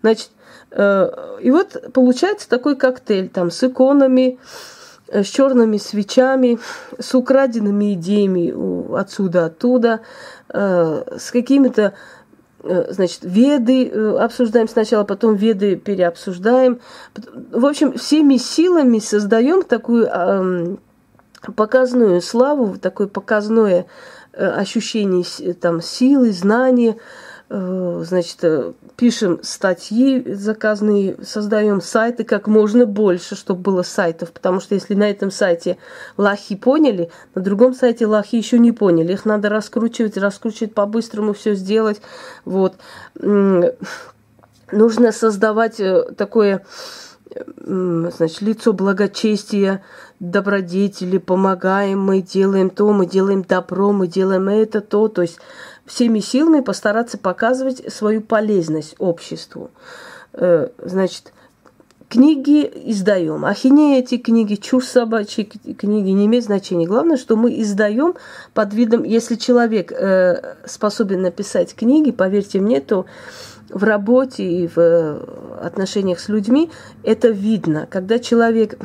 Значит, 0.00 0.30
э, 0.70 1.10
и 1.42 1.50
вот 1.50 1.92
получается 1.92 2.48
такой 2.48 2.76
коктейль 2.76 3.28
там 3.28 3.50
с 3.50 3.62
иконами, 3.62 4.38
э, 5.08 5.22
с 5.22 5.28
черными 5.28 5.76
свечами, 5.76 6.58
с 6.98 7.14
украденными 7.14 7.92
идеями 7.92 8.98
отсюда, 8.98 9.46
оттуда, 9.46 10.00
э, 10.48 11.18
с 11.18 11.30
какими-то 11.30 11.92
значит, 12.62 13.20
веды 13.22 13.88
э, 13.88 14.16
обсуждаем 14.18 14.68
сначала, 14.68 15.04
потом 15.04 15.34
веды 15.34 15.76
переобсуждаем. 15.76 16.80
В 17.50 17.66
общем, 17.66 17.94
всеми 17.94 18.36
силами 18.36 18.98
создаем 18.98 19.62
такую 19.62 20.08
показную 21.56 22.20
славу, 22.22 22.78
такое 22.78 23.08
показное 23.08 23.86
э, 24.32 24.46
ощущение 24.46 25.24
там, 25.54 25.80
силы, 25.80 26.32
знания, 26.32 26.92
Э, 26.92 26.98
значит, 27.52 28.38
э, 28.42 28.72
пишем 28.96 29.40
статьи 29.42 30.24
заказные, 30.34 31.16
создаем 31.22 31.82
сайты 31.82 32.24
как 32.24 32.46
можно 32.46 32.86
больше, 32.86 33.36
чтобы 33.36 33.60
было 33.60 33.82
сайтов, 33.82 34.32
потому 34.32 34.60
что 34.60 34.74
если 34.74 34.94
на 34.94 35.10
этом 35.10 35.30
сайте 35.30 35.76
лохи 36.16 36.56
поняли, 36.56 37.10
на 37.34 37.42
другом 37.42 37.74
сайте 37.74 38.06
лохи 38.06 38.36
еще 38.36 38.58
не 38.58 38.72
поняли, 38.72 39.12
их 39.12 39.26
надо 39.26 39.50
раскручивать, 39.50 40.16
раскручивать 40.16 40.72
по-быстрому, 40.72 41.34
все 41.34 41.54
сделать, 41.54 42.00
вот. 42.46 42.74
Нужно 44.72 45.12
создавать 45.12 45.78
э, 45.80 46.04
такое, 46.16 46.64
значит, 47.64 48.40
лицо 48.40 48.72
благочестия, 48.72 49.82
добродетели, 50.20 51.18
помогаем, 51.18 52.00
мы 52.00 52.20
делаем 52.22 52.70
то, 52.70 52.92
мы 52.92 53.06
делаем 53.06 53.42
добро, 53.42 53.92
мы 53.92 54.06
делаем 54.06 54.48
это, 54.48 54.80
то, 54.80 55.08
то 55.08 55.22
есть 55.22 55.38
всеми 55.86 56.20
силами 56.20 56.60
постараться 56.60 57.18
показывать 57.18 57.92
свою 57.92 58.20
полезность 58.20 58.94
обществу. 58.98 59.70
Э, 60.32 60.68
значит, 60.78 61.32
книги 62.08 62.70
издаем. 62.86 63.44
Ахинея 63.44 64.00
эти 64.00 64.18
книги, 64.18 64.54
чушь 64.56 64.86
собачьи 64.86 65.44
книги 65.44 66.10
не 66.10 66.26
имеет 66.26 66.44
значения. 66.44 66.86
Главное, 66.86 67.16
что 67.16 67.36
мы 67.36 67.60
издаем 67.60 68.14
под 68.54 68.74
видом, 68.74 69.02
если 69.02 69.36
человек 69.36 69.92
э, 69.92 70.56
способен 70.66 71.22
написать 71.22 71.74
книги, 71.74 72.10
поверьте 72.10 72.60
мне, 72.60 72.80
то 72.80 73.06
в 73.72 73.84
работе 73.84 74.44
и 74.44 74.68
в 74.68 75.58
отношениях 75.60 76.20
с 76.20 76.28
людьми 76.28 76.70
это 77.02 77.28
видно. 77.28 77.86
Когда 77.90 78.18
человек 78.18 78.78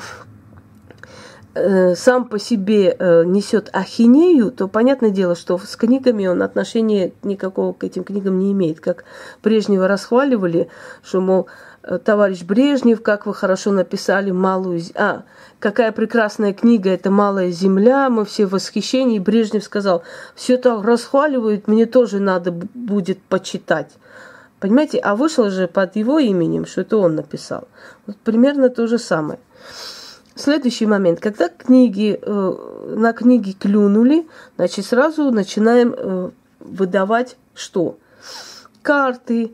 Э, 1.57 1.95
сам 1.95 2.25
по 2.25 2.37
себе 2.37 2.95
э, 2.97 3.23
несет 3.25 3.69
ахинею, 3.73 4.51
то 4.51 4.67
понятное 4.67 5.09
дело, 5.09 5.35
что 5.35 5.57
с 5.57 5.75
книгами 5.75 6.27
он 6.27 6.43
отношения 6.43 7.13
никакого 7.23 7.73
к 7.73 7.83
этим 7.83 8.03
книгам 8.03 8.37
не 8.37 8.51
имеет. 8.51 8.79
Как 8.79 9.05
Брежнева 9.43 9.87
расхваливали, 9.87 10.69
что, 11.01 11.19
мол, 11.19 11.47
э, 11.81 11.97
товарищ 11.97 12.43
Брежнев, 12.43 13.01
как 13.01 13.25
вы 13.25 13.33
хорошо 13.33 13.71
написали 13.71 14.29
малую... 14.29 14.81
А, 14.95 15.23
какая 15.59 15.91
прекрасная 15.91 16.53
книга, 16.53 16.91
это 16.91 17.09
«Малая 17.09 17.49
земля», 17.49 18.09
мы 18.11 18.25
все 18.25 18.45
в 18.45 18.51
восхищении. 18.51 19.17
Брежнев 19.17 19.63
сказал, 19.63 20.03
все 20.35 20.57
так 20.57 20.83
расхваливают, 20.83 21.67
мне 21.67 21.87
тоже 21.87 22.19
надо 22.19 22.51
будет 22.51 23.19
почитать. 23.23 23.97
Понимаете, 24.59 24.97
а 24.97 25.15
вышло 25.15 25.49
же 25.51 25.67
под 25.67 25.95
его 25.95 26.17
именем, 26.17 26.65
что 26.65 26.81
это 26.81 26.97
он 26.97 27.15
написал. 27.15 27.67
Вот 28.07 28.17
примерно 28.17 28.69
то 28.69 28.87
же 28.87 28.97
самое. 28.97 29.39
Следующий 30.35 30.85
момент. 30.85 31.19
Когда 31.19 31.49
книги, 31.49 32.19
э, 32.21 32.53
на 32.95 33.13
книги 33.13 33.51
клюнули, 33.51 34.27
значит, 34.55 34.85
сразу 34.85 35.31
начинаем 35.31 35.93
э, 35.95 36.29
выдавать 36.59 37.37
что? 37.53 37.97
Карты, 38.81 39.53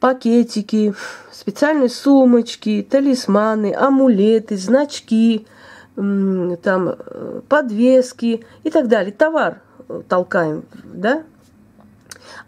пакетики, 0.00 0.94
специальные 1.30 1.88
сумочки, 1.88 2.86
талисманы, 2.88 3.74
амулеты, 3.74 4.56
значки, 4.56 5.46
там, 5.94 6.88
э, 6.88 7.40
подвески 7.48 8.44
и 8.62 8.70
так 8.70 8.88
далее. 8.88 9.12
Товар 9.12 9.62
толкаем, 10.08 10.64
да? 10.84 11.22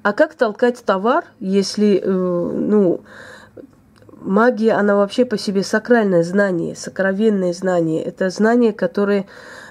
А 0.02 0.12
как 0.12 0.34
толкать 0.34 0.82
товар, 0.84 1.24
если, 1.40 2.02
ну, 2.04 3.02
магия, 4.20 4.72
она 4.72 4.96
вообще 4.96 5.24
по 5.24 5.38
себе 5.38 5.62
сакральное 5.62 6.22
знание, 6.22 6.76
сокровенное 6.76 7.52
знание. 7.52 8.02
Это 8.02 8.30
знание, 8.30 8.72
которое 8.72 9.26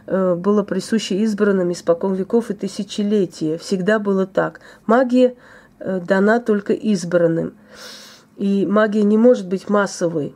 э, 0.05 0.35
было 0.35 0.63
присуще 0.63 1.17
избранным 1.19 1.71
испокон 1.71 2.13
веков 2.13 2.49
и 2.49 2.53
тысячелетия. 2.53 3.57
Всегда 3.57 3.99
было 3.99 4.25
так. 4.25 4.59
Магия 4.85 5.35
э, 5.79 5.99
дана 5.99 6.39
только 6.39 6.73
избранным. 6.73 7.53
И 8.37 8.65
магия 8.65 9.03
не 9.03 9.17
может 9.17 9.47
быть 9.47 9.69
массовой, 9.69 10.35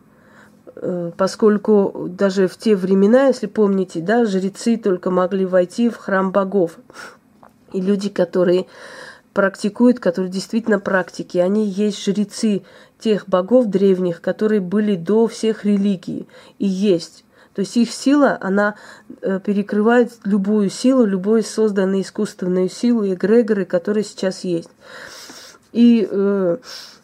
э, 0.75 1.11
поскольку 1.17 2.07
даже 2.09 2.47
в 2.47 2.57
те 2.57 2.75
времена, 2.75 3.27
если 3.27 3.47
помните, 3.47 4.01
да, 4.01 4.25
жрецы 4.25 4.77
только 4.77 5.11
могли 5.11 5.45
войти 5.45 5.89
в 5.89 5.97
храм 5.97 6.31
богов. 6.31 6.77
И 7.73 7.79
люди, 7.79 8.09
которые 8.09 8.67
практикуют, 9.33 9.99
которые 9.99 10.31
действительно 10.31 10.79
практики, 10.79 11.37
они 11.37 11.67
есть 11.67 12.03
жрецы 12.03 12.63
тех 12.99 13.27
богов 13.27 13.67
древних, 13.67 14.21
которые 14.21 14.61
были 14.61 14.95
до 14.95 15.27
всех 15.27 15.65
религий 15.65 16.27
и 16.59 16.67
есть. 16.67 17.23
То 17.53 17.61
есть 17.61 17.75
их 17.75 17.91
сила, 17.91 18.37
она 18.39 18.75
э, 19.21 19.39
перекрывает 19.43 20.13
любую 20.23 20.69
силу, 20.69 21.03
любую 21.05 21.43
созданную 21.43 22.01
искусственную 22.01 22.69
силу, 22.69 23.05
эгрегоры, 23.05 23.65
которые 23.65 24.05
сейчас 24.05 24.45
есть. 24.45 24.69
И 25.73 26.07
э, 26.09 26.57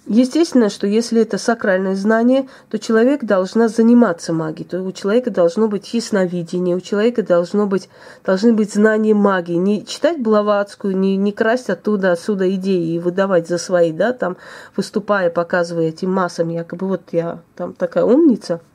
Естественно, 0.10 0.70
что 0.70 0.88
если 0.88 1.22
это 1.22 1.38
сакральное 1.38 1.96
знание, 1.96 2.48
то 2.70 2.80
человек 2.80 3.26
должна 3.26 3.68
заниматься 3.68 4.32
магией, 4.32 4.66
то 4.66 4.82
у 4.82 4.94
человека 4.94 5.32
должно 5.32 5.68
быть 5.68 5.94
ясновидение, 5.94 6.78
у 6.78 6.80
человека 6.80 7.24
должно 7.24 7.68
быть, 7.68 7.90
должны 8.26 8.54
быть 8.54 8.74
знания 8.74 9.14
магии. 9.14 9.56
Не 9.56 9.86
читать 9.86 10.22
Блаватскую, 10.22 10.98
не, 10.98 11.18
не 11.18 11.34
красть 11.34 11.70
оттуда, 11.70 12.14
отсюда 12.14 12.50
идеи 12.56 12.94
и 12.94 13.00
выдавать 13.00 13.50
за 13.50 13.58
свои, 13.58 13.92
да, 13.92 14.14
там, 14.14 14.38
выступая, 14.78 15.30
показывая 15.30 15.90
этим 15.90 16.14
массам, 16.14 16.48
якобы 16.48 16.88
вот 16.88 17.02
я 17.12 17.40
там 17.56 17.74
такая 17.74 18.06
умница– 18.06 18.62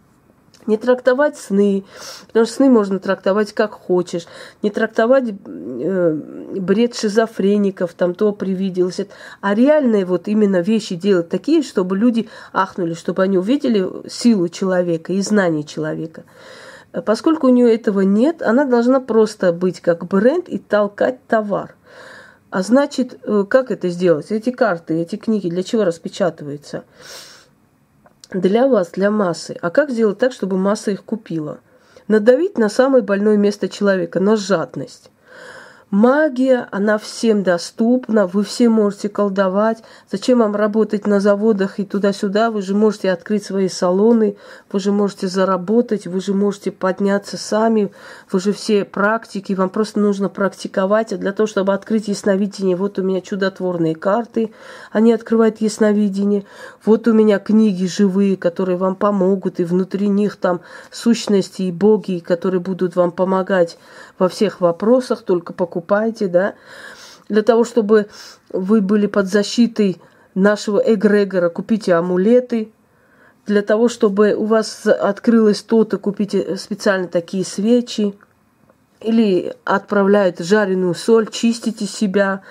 не 0.66 0.76
трактовать 0.76 1.36
сны, 1.36 1.84
потому 2.28 2.46
что 2.46 2.54
сны 2.54 2.70
можно 2.70 2.98
трактовать 2.98 3.52
как 3.52 3.72
хочешь. 3.72 4.26
Не 4.62 4.70
трактовать 4.70 5.34
э, 5.46 6.20
бред 6.56 6.94
шизофреников, 6.94 7.94
там 7.94 8.14
то 8.14 8.32
привиделось. 8.32 9.00
А 9.40 9.54
реальные 9.54 10.04
вот 10.04 10.28
именно 10.28 10.60
вещи 10.60 10.94
делать 10.94 11.28
такие, 11.28 11.62
чтобы 11.62 11.96
люди 11.96 12.28
ахнули, 12.52 12.94
чтобы 12.94 13.22
они 13.22 13.38
увидели 13.38 13.88
силу 14.08 14.48
человека 14.48 15.12
и 15.12 15.20
знание 15.20 15.64
человека. 15.64 16.24
Поскольку 17.06 17.46
у 17.46 17.50
нее 17.50 17.74
этого 17.74 18.00
нет, 18.00 18.42
она 18.42 18.64
должна 18.64 19.00
просто 19.00 19.52
быть 19.52 19.80
как 19.80 20.06
бренд 20.06 20.48
и 20.48 20.58
толкать 20.58 21.26
товар. 21.26 21.74
А 22.50 22.62
значит, 22.62 23.18
э, 23.22 23.44
как 23.48 23.70
это 23.70 23.88
сделать? 23.88 24.30
Эти 24.30 24.50
карты, 24.50 25.00
эти 25.00 25.16
книги 25.16 25.48
для 25.48 25.62
чего 25.62 25.84
распечатываются? 25.84 26.84
Для 28.34 28.66
вас, 28.66 28.90
для 28.90 29.10
массы. 29.10 29.56
А 29.60 29.70
как 29.70 29.90
сделать 29.90 30.18
так, 30.18 30.32
чтобы 30.32 30.56
масса 30.56 30.90
их 30.90 31.04
купила? 31.04 31.60
Надавить 32.08 32.58
на 32.58 32.68
самое 32.68 33.02
больное 33.02 33.36
место 33.36 33.68
человека, 33.68 34.20
на 34.20 34.36
жадность. 34.36 35.10
Магия, 35.92 36.68
она 36.70 36.96
всем 36.96 37.42
доступна, 37.42 38.26
вы 38.26 38.44
все 38.44 38.70
можете 38.70 39.10
колдовать. 39.10 39.84
Зачем 40.10 40.38
вам 40.38 40.56
работать 40.56 41.06
на 41.06 41.20
заводах 41.20 41.78
и 41.78 41.84
туда-сюда? 41.84 42.50
Вы 42.50 42.62
же 42.62 42.74
можете 42.74 43.12
открыть 43.12 43.44
свои 43.44 43.68
салоны, 43.68 44.38
вы 44.72 44.80
же 44.80 44.90
можете 44.90 45.28
заработать, 45.28 46.06
вы 46.06 46.22
же 46.22 46.32
можете 46.32 46.72
подняться 46.72 47.36
сами, 47.36 47.92
вы 48.30 48.40
же 48.40 48.54
все 48.54 48.86
практики, 48.86 49.52
вам 49.52 49.68
просто 49.68 50.00
нужно 50.00 50.30
практиковать. 50.30 51.12
А 51.12 51.18
для 51.18 51.32
того, 51.32 51.46
чтобы 51.46 51.74
открыть 51.74 52.08
ясновидение, 52.08 52.74
вот 52.74 52.98
у 52.98 53.02
меня 53.02 53.20
чудотворные 53.20 53.94
карты, 53.94 54.54
они 54.92 55.12
открывают 55.12 55.60
ясновидение. 55.60 56.46
Вот 56.86 57.06
у 57.06 57.12
меня 57.12 57.38
книги 57.38 57.84
живые, 57.84 58.38
которые 58.38 58.78
вам 58.78 58.96
помогут, 58.96 59.60
и 59.60 59.64
внутри 59.64 60.08
них 60.08 60.36
там 60.36 60.62
сущности 60.90 61.64
и 61.64 61.70
боги, 61.70 62.20
которые 62.20 62.62
будут 62.62 62.96
вам 62.96 63.10
помогать 63.10 63.76
во 64.22 64.28
всех 64.28 64.60
вопросах, 64.60 65.22
только 65.22 65.52
покупайте, 65.52 66.28
да, 66.28 66.54
для 67.28 67.42
того, 67.42 67.64
чтобы 67.64 68.06
вы 68.50 68.80
были 68.80 69.08
под 69.08 69.26
защитой 69.26 70.00
нашего 70.36 70.78
эгрегора, 70.78 71.48
купите 71.48 71.94
амулеты, 71.94 72.72
для 73.46 73.62
того, 73.62 73.88
чтобы 73.88 74.34
у 74.34 74.44
вас 74.44 74.86
открылось 74.86 75.62
то-то, 75.62 75.98
купите 75.98 76.56
специально 76.56 77.08
такие 77.08 77.44
свечи, 77.44 78.14
или 79.00 79.56
отправляют 79.64 80.38
жареную 80.38 80.94
соль, 80.94 81.28
чистите 81.28 81.86
себя, 81.86 82.42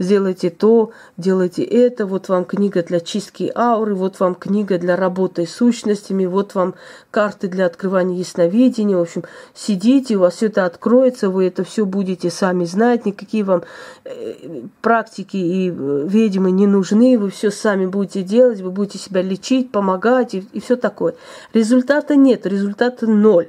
сделайте 0.00 0.48
то, 0.48 0.90
делайте 1.18 1.62
это, 1.62 2.06
вот 2.06 2.28
вам 2.28 2.44
книга 2.44 2.82
для 2.82 3.00
чистки 3.00 3.52
ауры, 3.54 3.94
вот 3.94 4.18
вам 4.18 4.34
книга 4.34 4.78
для 4.78 4.96
работы 4.96 5.46
с 5.46 5.52
сущностями, 5.52 6.24
вот 6.24 6.54
вам 6.54 6.74
карты 7.10 7.48
для 7.48 7.66
открывания 7.66 8.16
ясновидения. 8.16 8.96
В 8.96 9.02
общем, 9.02 9.24
сидите, 9.54 10.16
у 10.16 10.20
вас 10.20 10.36
все 10.36 10.46
это 10.46 10.64
откроется, 10.64 11.28
вы 11.28 11.46
это 11.46 11.62
все 11.62 11.84
будете 11.84 12.30
сами 12.30 12.64
знать, 12.64 13.04
никакие 13.04 13.44
вам 13.44 13.62
э, 14.04 14.62
практики 14.80 15.36
и 15.36 15.70
э, 15.70 15.72
ведьмы 16.08 16.50
не 16.50 16.66
нужны, 16.66 17.18
вы 17.18 17.30
все 17.30 17.50
сами 17.50 17.84
будете 17.84 18.22
делать, 18.22 18.60
вы 18.60 18.70
будете 18.70 18.98
себя 18.98 19.20
лечить, 19.20 19.70
помогать 19.70 20.34
и, 20.34 20.48
и 20.54 20.60
все 20.60 20.76
такое. 20.76 21.14
Результата 21.52 22.16
нет, 22.16 22.46
результата 22.46 23.06
ноль. 23.06 23.48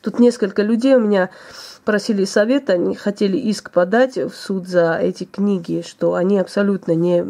Тут 0.00 0.18
несколько 0.18 0.62
людей 0.62 0.96
у 0.96 1.00
меня 1.00 1.30
просили 1.88 2.26
совета, 2.26 2.74
они 2.74 2.94
хотели 2.94 3.38
иск 3.38 3.70
подать 3.70 4.18
в 4.18 4.34
суд 4.34 4.68
за 4.68 4.98
эти 5.00 5.24
книги, 5.24 5.82
что 5.88 6.16
они 6.16 6.38
абсолютно 6.38 6.92
не 6.92 7.24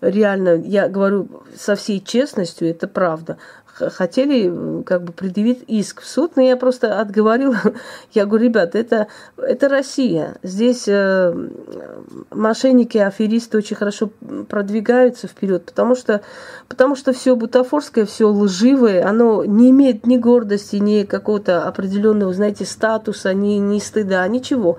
реально, 0.00 0.50
я 0.50 0.88
говорю 0.88 1.42
со 1.58 1.74
всей 1.74 2.00
честностью, 2.00 2.70
это 2.70 2.86
правда, 2.86 3.38
хотели 3.78 4.82
как 4.84 5.02
бы 5.02 5.12
предъявить 5.12 5.64
иск 5.66 6.02
в 6.02 6.06
суд, 6.06 6.36
но 6.36 6.42
я 6.42 6.56
просто 6.56 7.00
отговорила. 7.00 7.56
Я 8.12 8.26
говорю, 8.26 8.46
ребят, 8.46 8.74
это, 8.74 9.08
это 9.36 9.68
Россия. 9.68 10.36
Здесь 10.42 10.84
э, 10.86 11.34
мошенники, 12.30 12.98
аферисты 12.98 13.58
очень 13.58 13.76
хорошо 13.76 14.10
продвигаются 14.48 15.26
вперед, 15.26 15.66
потому 15.66 15.94
что, 15.94 16.22
потому 16.68 16.96
что 16.96 17.12
все 17.12 17.36
бутафорское, 17.36 18.06
все 18.06 18.28
лживое, 18.28 19.06
оно 19.06 19.44
не 19.44 19.70
имеет 19.70 20.06
ни 20.06 20.16
гордости, 20.16 20.76
ни 20.76 21.04
какого-то 21.04 21.66
определенного, 21.66 22.32
знаете, 22.32 22.64
статуса, 22.64 23.34
ни, 23.34 23.54
ни 23.54 23.78
стыда, 23.78 24.26
ничего. 24.28 24.78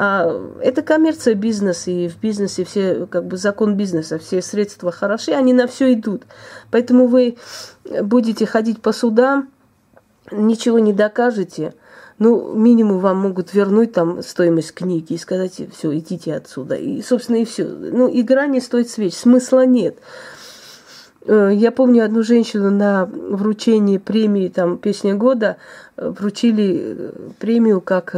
А 0.00 0.32
это 0.62 0.82
коммерция, 0.82 1.34
бизнес, 1.34 1.88
и 1.88 2.06
в 2.06 2.20
бизнесе 2.20 2.64
все, 2.64 3.06
как 3.06 3.26
бы 3.26 3.36
закон 3.36 3.76
бизнеса, 3.76 4.20
все 4.20 4.40
средства 4.42 4.92
хороши, 4.92 5.32
они 5.32 5.52
на 5.52 5.66
все 5.66 5.92
идут. 5.92 6.22
Поэтому 6.70 7.08
вы 7.08 7.36
будете 8.02 8.46
ходить 8.46 8.80
по 8.80 8.92
судам, 8.92 9.48
ничего 10.30 10.78
не 10.78 10.92
докажете, 10.92 11.74
ну, 12.20 12.54
минимум 12.54 13.00
вам 13.00 13.16
могут 13.16 13.52
вернуть 13.52 13.92
там 13.92 14.22
стоимость 14.22 14.72
книги 14.72 15.14
и 15.14 15.18
сказать, 15.18 15.60
все, 15.72 15.98
идите 15.98 16.36
отсюда. 16.36 16.76
И, 16.76 17.02
собственно, 17.02 17.38
и 17.38 17.44
все. 17.44 17.64
Ну, 17.64 18.08
игра 18.08 18.46
не 18.46 18.60
стоит 18.60 18.88
свеч, 18.88 19.14
смысла 19.14 19.66
нет. 19.66 19.98
Э, 21.26 21.50
я 21.52 21.72
помню 21.72 22.04
одну 22.04 22.22
женщину 22.22 22.70
на 22.70 23.04
вручении 23.06 23.98
премии, 23.98 24.46
там, 24.46 24.78
«Песня 24.78 25.16
года», 25.16 25.56
э, 25.96 26.08
вручили 26.08 26.78
э, 26.80 27.10
премию 27.40 27.80
как 27.80 28.14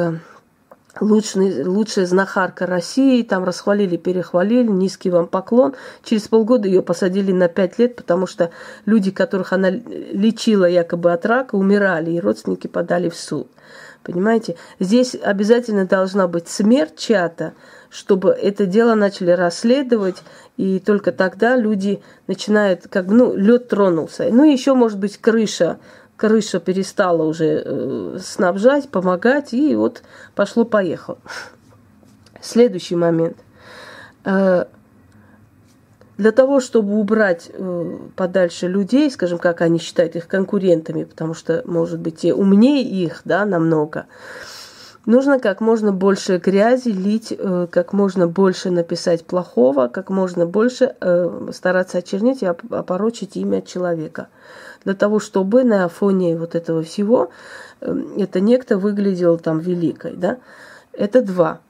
лучший, 1.00 1.64
лучшая 1.64 2.06
знахарка 2.06 2.66
России, 2.66 3.22
там 3.22 3.44
расхвалили, 3.44 3.96
перехвалили, 3.96 4.68
низкий 4.68 5.10
вам 5.10 5.26
поклон. 5.26 5.74
Через 6.04 6.28
полгода 6.28 6.68
ее 6.68 6.82
посадили 6.82 7.32
на 7.32 7.48
пять 7.48 7.78
лет, 7.78 7.96
потому 7.96 8.26
что 8.26 8.50
люди, 8.86 9.10
которых 9.10 9.52
она 9.52 9.70
лечила 9.70 10.66
якобы 10.66 11.12
от 11.12 11.26
рака, 11.26 11.56
умирали, 11.56 12.12
и 12.12 12.20
родственники 12.20 12.66
подали 12.66 13.08
в 13.08 13.16
суд. 13.16 13.48
Понимаете? 14.02 14.56
Здесь 14.78 15.14
обязательно 15.14 15.84
должна 15.84 16.26
быть 16.26 16.48
смерть 16.48 16.96
чья-то, 16.96 17.52
чтобы 17.90 18.30
это 18.30 18.64
дело 18.66 18.94
начали 18.94 19.30
расследовать, 19.30 20.22
и 20.56 20.78
только 20.78 21.12
тогда 21.12 21.56
люди 21.56 22.00
начинают, 22.26 22.86
как 22.88 23.06
бы, 23.06 23.14
ну, 23.14 23.34
лед 23.34 23.68
тронулся. 23.68 24.28
Ну, 24.30 24.44
еще, 24.44 24.74
может 24.74 24.98
быть, 24.98 25.18
крыша 25.18 25.78
крыша 26.20 26.60
перестала 26.60 27.22
уже 27.22 27.62
э, 27.64 28.18
снабжать, 28.22 28.90
помогать, 28.90 29.54
и 29.54 29.74
вот 29.74 30.02
пошло-поехало. 30.34 31.16
Следующий 32.42 32.94
момент. 32.94 33.38
Э, 34.26 34.66
для 36.18 36.32
того, 36.32 36.60
чтобы 36.60 36.98
убрать 36.98 37.50
э, 37.50 37.98
подальше 38.16 38.68
людей, 38.68 39.10
скажем, 39.10 39.38
как 39.38 39.62
они 39.62 39.78
считают 39.78 40.14
их 40.14 40.28
конкурентами, 40.28 41.04
потому 41.04 41.32
что, 41.32 41.62
может 41.64 41.98
быть, 41.98 42.18
те 42.18 42.34
умнее 42.34 42.82
их, 42.82 43.22
да, 43.24 43.46
намного, 43.46 44.04
нужно 45.10 45.38
как 45.38 45.60
можно 45.60 45.92
больше 45.92 46.38
грязи 46.38 46.88
лить, 46.88 47.34
э, 47.36 47.66
как 47.70 47.92
можно 47.92 48.26
больше 48.26 48.70
написать 48.70 49.26
плохого, 49.26 49.88
как 49.88 50.08
можно 50.08 50.46
больше 50.46 50.94
э, 51.00 51.48
стараться 51.52 51.98
очернить 51.98 52.42
и 52.42 52.46
опорочить 52.46 53.36
имя 53.36 53.60
человека 53.60 54.28
для 54.84 54.94
того, 54.94 55.18
чтобы 55.18 55.64
на 55.64 55.88
фоне 55.88 56.38
вот 56.38 56.54
этого 56.54 56.82
всего 56.82 57.30
эм, 57.80 58.14
это 58.16 58.40
некто 58.40 58.78
выглядел 58.78 59.38
там 59.38 59.58
великой, 59.58 60.16
да. 60.16 60.38
Это 60.92 61.22
два. 61.22 61.60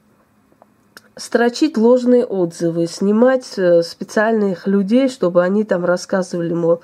строчить 1.15 1.77
ложные 1.77 2.25
отзывы, 2.25 2.87
снимать 2.87 3.57
э, 3.57 3.83
специальных 3.83 4.65
людей, 4.67 5.09
чтобы 5.09 5.43
они 5.43 5.63
там 5.63 5.85
рассказывали, 5.85 6.53
мол, 6.53 6.81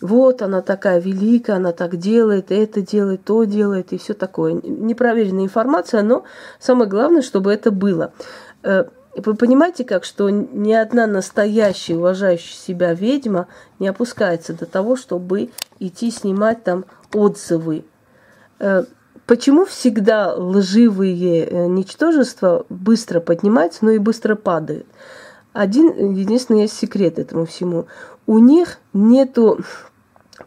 вот 0.00 0.42
она 0.42 0.60
такая 0.60 1.00
великая, 1.00 1.54
она 1.54 1.72
так 1.72 1.96
делает, 1.96 2.50
это 2.50 2.82
делает, 2.82 3.24
то 3.24 3.44
делает 3.44 3.92
и 3.92 3.98
все 3.98 4.14
такое. 4.14 4.52
Непроверенная 4.62 5.44
информация, 5.44 6.02
но 6.02 6.24
самое 6.58 6.88
главное, 6.88 7.22
чтобы 7.22 7.52
это 7.52 7.70
было. 7.70 8.12
Э, 8.62 8.84
вы 9.16 9.34
понимаете, 9.34 9.84
как, 9.84 10.04
что 10.04 10.28
ни 10.28 10.72
одна 10.72 11.06
настоящая, 11.06 11.96
уважающая 11.96 12.56
себя 12.56 12.92
ведьма 12.92 13.48
не 13.78 13.88
опускается 13.88 14.52
до 14.52 14.66
того, 14.66 14.96
чтобы 14.96 15.50
идти 15.78 16.10
снимать 16.10 16.62
там 16.64 16.84
отзывы. 17.14 17.84
Э, 18.58 18.84
почему 19.26 19.64
всегда 19.64 20.34
лживые 20.34 21.46
э, 21.46 21.66
ничтожества 21.66 22.66
быстро 22.68 23.20
поднимаются, 23.20 23.86
но 23.86 23.92
и 23.92 23.98
быстро 23.98 24.34
падают? 24.34 24.86
Один 25.54 26.14
единственный 26.14 26.62
есть 26.62 26.76
секрет 26.76 27.18
этому 27.18 27.46
всему. 27.46 27.86
У 28.26 28.38
них 28.38 28.78
нету 28.92 29.60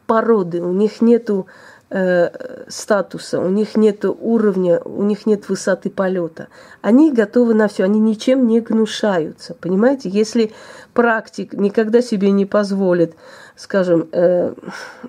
породы, 0.06 0.62
у 0.62 0.72
них 0.72 1.02
нету 1.02 1.48
э, 1.90 2.30
статуса, 2.68 3.40
у 3.40 3.50
них 3.50 3.76
нет 3.76 4.06
уровня, 4.06 4.82
у 4.84 5.04
них 5.04 5.26
нет 5.26 5.50
высоты 5.50 5.90
полета. 5.90 6.48
Они 6.82 7.12
готовы 7.12 7.54
на 7.54 7.68
все, 7.68 7.84
они 7.84 8.00
ничем 8.00 8.48
не 8.48 8.60
гнушаются. 8.60 9.56
Понимаете, 9.56 10.10
если 10.10 10.52
практик 10.94 11.54
никогда 11.54 12.02
себе 12.02 12.32
не 12.32 12.46
позволит, 12.46 13.16
скажем, 13.56 14.08
э, 14.12 14.54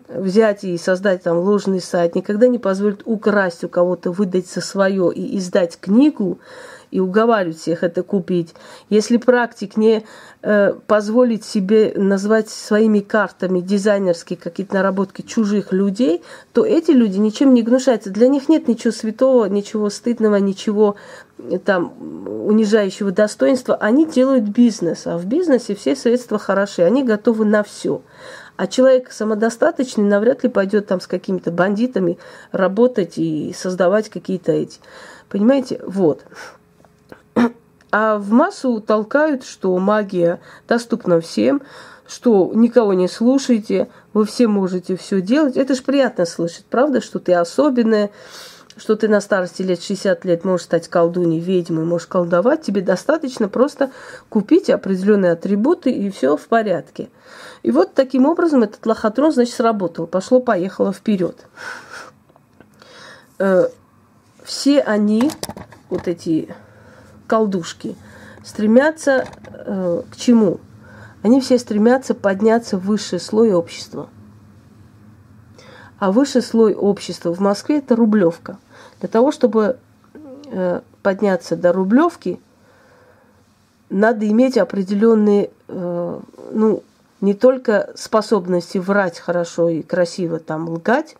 взять 0.08 0.64
и 0.64 0.76
создать 0.78 1.22
там 1.22 1.38
ложный 1.38 1.80
сайт, 1.80 2.14
никогда 2.14 2.48
не 2.48 2.58
позволит 2.58 3.02
украсть 3.04 3.64
у 3.64 3.68
кого-то, 3.68 4.10
выдать 4.10 4.48
за 4.48 4.60
свое 4.60 5.12
и 5.12 5.38
издать 5.38 5.78
книгу, 5.80 6.38
и 6.90 7.00
уговаривать 7.00 7.58
всех 7.58 7.82
это 7.82 8.02
купить. 8.02 8.54
Если 8.88 9.16
практик 9.16 9.76
не 9.76 10.04
э, 10.42 10.72
позволит 10.86 11.44
себе 11.44 11.92
назвать 11.96 12.48
своими 12.48 13.00
картами 13.00 13.60
дизайнерские 13.60 14.36
какие-то 14.36 14.74
наработки 14.74 15.22
чужих 15.22 15.72
людей, 15.72 16.22
то 16.52 16.64
эти 16.64 16.90
люди 16.90 17.18
ничем 17.18 17.54
не 17.54 17.62
гнушаются. 17.62 18.10
Для 18.10 18.28
них 18.28 18.48
нет 18.48 18.68
ничего 18.68 18.92
святого, 18.92 19.46
ничего 19.46 19.90
стыдного, 19.90 20.36
ничего 20.36 20.96
э, 21.38 21.58
там 21.58 21.94
унижающего 22.48 23.12
достоинства. 23.12 23.76
Они 23.76 24.06
делают 24.06 24.44
бизнес, 24.44 25.06
а 25.06 25.16
в 25.16 25.26
бизнесе 25.26 25.74
все 25.74 25.94
средства 25.94 26.38
хороши, 26.38 26.82
они 26.82 27.04
готовы 27.04 27.44
на 27.44 27.62
все. 27.62 28.02
А 28.56 28.66
человек 28.66 29.10
самодостаточный 29.10 30.04
навряд 30.04 30.42
ли 30.42 30.50
пойдет 30.50 30.86
там 30.86 31.00
с 31.00 31.06
какими-то 31.06 31.50
бандитами 31.50 32.18
работать 32.52 33.16
и 33.16 33.54
создавать 33.56 34.10
какие-то 34.10 34.52
эти. 34.52 34.80
Понимаете? 35.30 35.80
Вот. 35.86 36.24
А 37.92 38.18
в 38.18 38.30
массу 38.30 38.80
толкают, 38.80 39.44
что 39.44 39.76
магия 39.78 40.40
доступна 40.68 41.20
всем, 41.20 41.62
что 42.06 42.52
никого 42.54 42.92
не 42.92 43.08
слушайте, 43.08 43.88
вы 44.12 44.24
все 44.24 44.46
можете 44.46 44.96
все 44.96 45.20
делать. 45.20 45.56
Это 45.56 45.74
же 45.74 45.82
приятно 45.82 46.26
слышать, 46.26 46.64
правда, 46.66 47.00
что 47.00 47.18
ты 47.18 47.34
особенная, 47.34 48.10
что 48.76 48.96
ты 48.96 49.08
на 49.08 49.20
старости 49.20 49.62
лет 49.62 49.82
60 49.82 50.24
лет 50.24 50.44
можешь 50.44 50.64
стать 50.64 50.88
колдуней, 50.88 51.40
ведьмой, 51.40 51.84
можешь 51.84 52.06
колдовать. 52.06 52.62
Тебе 52.62 52.80
достаточно 52.80 53.48
просто 53.48 53.90
купить 54.28 54.70
определенные 54.70 55.32
атрибуты, 55.32 55.90
и 55.90 56.10
все 56.10 56.36
в 56.36 56.46
порядке. 56.46 57.10
И 57.62 57.70
вот 57.70 57.94
таким 57.94 58.26
образом 58.26 58.62
этот 58.62 58.86
лохотрон, 58.86 59.32
значит, 59.32 59.54
сработал. 59.54 60.06
Пошло-поехало 60.06 60.92
вперед. 60.92 61.46
Э, 63.38 63.68
все 64.44 64.80
они, 64.80 65.30
вот 65.90 66.08
эти 66.08 66.54
колдушки, 67.30 67.94
стремятся 68.44 69.24
э, 69.52 70.02
к 70.10 70.16
чему? 70.16 70.58
Они 71.22 71.40
все 71.40 71.58
стремятся 71.58 72.12
подняться 72.14 72.76
в 72.76 72.86
высший 72.86 73.20
слой 73.20 73.52
общества. 73.52 74.08
А 76.00 76.10
высший 76.10 76.42
слой 76.42 76.74
общества 76.74 77.32
в 77.32 77.38
Москве 77.38 77.78
это 77.78 77.94
рублевка. 77.94 78.58
Для 78.98 79.08
того, 79.08 79.30
чтобы 79.30 79.78
э, 80.46 80.80
подняться 81.02 81.56
до 81.56 81.72
рублевки, 81.72 82.40
надо 83.90 84.28
иметь 84.28 84.58
определенные, 84.58 85.50
э, 85.68 86.20
ну, 86.50 86.82
не 87.20 87.34
только 87.34 87.92
способности 87.94 88.78
врать 88.78 89.20
хорошо 89.20 89.68
и 89.68 89.82
красиво 89.82 90.40
там 90.40 90.68
лгать, 90.68 91.16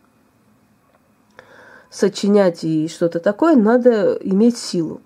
сочинять 1.88 2.64
и 2.64 2.88
что-то 2.88 3.20
такое, 3.20 3.54
надо 3.54 4.14
иметь 4.14 4.58
силу. 4.58 5.02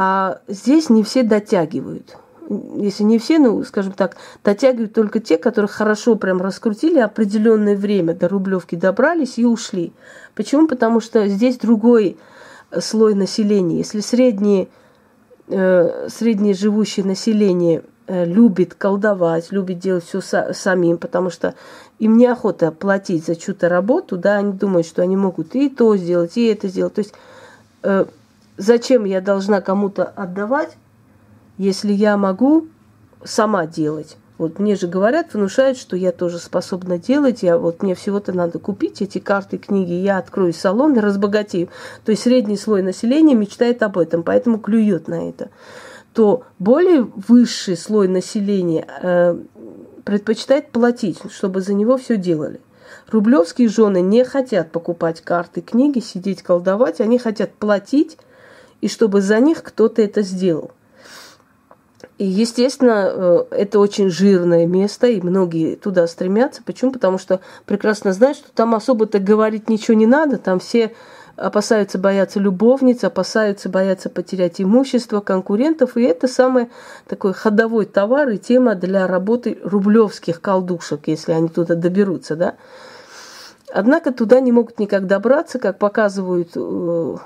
А 0.00 0.38
здесь 0.46 0.90
не 0.90 1.02
все 1.02 1.24
дотягивают. 1.24 2.18
Если 2.76 3.02
не 3.02 3.18
все, 3.18 3.40
ну, 3.40 3.64
скажем 3.64 3.92
так, 3.94 4.16
дотягивают 4.44 4.94
только 4.94 5.18
те, 5.18 5.38
которые 5.38 5.68
хорошо 5.68 6.14
прям 6.14 6.40
раскрутили 6.40 7.00
определенное 7.00 7.76
время, 7.76 8.14
до 8.14 8.28
Рублевки 8.28 8.76
добрались 8.76 9.38
и 9.38 9.44
ушли. 9.44 9.92
Почему? 10.36 10.68
Потому 10.68 11.00
что 11.00 11.26
здесь 11.26 11.58
другой 11.58 12.16
слой 12.78 13.14
населения. 13.14 13.78
Если 13.78 13.98
среднее, 13.98 14.68
э, 15.48 16.08
среднее 16.08 16.54
живущее 16.54 17.04
население 17.04 17.82
э, 18.06 18.24
любит 18.24 18.74
колдовать, 18.74 19.50
любит 19.50 19.80
делать 19.80 20.04
все 20.04 20.18
са- 20.18 20.54
самим, 20.54 20.98
потому 20.98 21.30
что 21.30 21.56
им 21.98 22.16
неохота 22.16 22.70
платить 22.70 23.26
за 23.26 23.34
чью-то 23.34 23.68
работу, 23.68 24.16
да, 24.16 24.36
они 24.36 24.52
думают, 24.52 24.86
что 24.86 25.02
они 25.02 25.16
могут 25.16 25.56
и 25.56 25.68
то 25.68 25.96
сделать, 25.96 26.36
и 26.36 26.46
это 26.46 26.68
сделать. 26.68 26.94
То 26.94 27.00
есть 27.00 27.14
э, 27.82 28.04
зачем 28.58 29.04
я 29.04 29.22
должна 29.22 29.62
кому-то 29.62 30.04
отдавать, 30.04 30.76
если 31.56 31.92
я 31.92 32.18
могу 32.18 32.66
сама 33.24 33.66
делать? 33.66 34.18
Вот 34.36 34.60
мне 34.60 34.76
же 34.76 34.86
говорят, 34.86 35.34
внушают, 35.34 35.78
что 35.78 35.96
я 35.96 36.12
тоже 36.12 36.38
способна 36.38 36.98
делать, 36.98 37.42
я 37.42 37.58
вот 37.58 37.82
мне 37.82 37.96
всего-то 37.96 38.32
надо 38.32 38.60
купить 38.60 39.02
эти 39.02 39.18
карты, 39.18 39.58
книги, 39.58 39.92
я 39.92 40.18
открою 40.18 40.52
салон 40.52 40.96
разбогатею. 40.96 41.68
То 42.04 42.12
есть 42.12 42.22
средний 42.22 42.56
слой 42.56 42.82
населения 42.82 43.34
мечтает 43.34 43.82
об 43.82 43.98
этом, 43.98 44.22
поэтому 44.22 44.58
клюет 44.58 45.08
на 45.08 45.28
это. 45.28 45.50
То 46.12 46.44
более 46.60 47.02
высший 47.02 47.76
слой 47.76 48.06
населения 48.06 48.86
э, 49.02 49.36
предпочитает 50.04 50.70
платить, 50.70 51.18
чтобы 51.30 51.60
за 51.60 51.74
него 51.74 51.96
все 51.96 52.16
делали. 52.16 52.60
Рублевские 53.10 53.68
жены 53.68 54.00
не 54.02 54.24
хотят 54.24 54.70
покупать 54.70 55.20
карты, 55.20 55.62
книги, 55.62 55.98
сидеть 55.98 56.42
колдовать, 56.42 57.00
они 57.00 57.18
хотят 57.18 57.52
платить 57.54 58.18
и 58.80 58.88
чтобы 58.88 59.20
за 59.20 59.40
них 59.40 59.62
кто-то 59.62 60.02
это 60.02 60.22
сделал. 60.22 60.72
И, 62.18 62.24
естественно, 62.24 63.10
э, 63.12 63.44
это 63.52 63.78
очень 63.78 64.10
жирное 64.10 64.66
место, 64.66 65.06
и 65.06 65.20
многие 65.20 65.76
туда 65.76 66.06
стремятся. 66.08 66.62
Почему? 66.64 66.92
Потому 66.92 67.16
что 67.18 67.40
прекрасно 67.64 68.12
знают, 68.12 68.38
что 68.38 68.50
там 68.52 68.74
особо-то 68.74 69.20
говорить 69.20 69.68
ничего 69.68 69.96
не 69.96 70.06
надо, 70.06 70.38
там 70.38 70.58
все 70.58 70.92
опасаются, 71.36 71.98
боятся 71.98 72.40
любовниц, 72.40 73.04
опасаются, 73.04 73.68
боятся 73.68 74.10
потерять 74.10 74.60
имущество 74.60 75.20
конкурентов, 75.20 75.96
и 75.96 76.02
это 76.02 76.26
самый 76.26 76.68
такой 77.06 77.32
ходовой 77.32 77.86
товар 77.86 78.28
и 78.30 78.38
тема 78.38 78.74
для 78.74 79.06
работы 79.06 79.58
рублевских 79.62 80.40
колдушек, 80.40 81.02
если 81.06 81.32
они 81.32 81.48
туда 81.48 81.76
доберутся, 81.76 82.34
да. 82.34 82.56
Однако 83.72 84.12
туда 84.12 84.40
не 84.40 84.50
могут 84.50 84.80
никак 84.80 85.06
добраться, 85.06 85.60
как 85.60 85.78
показывают 85.78 86.50
э, 86.56 87.16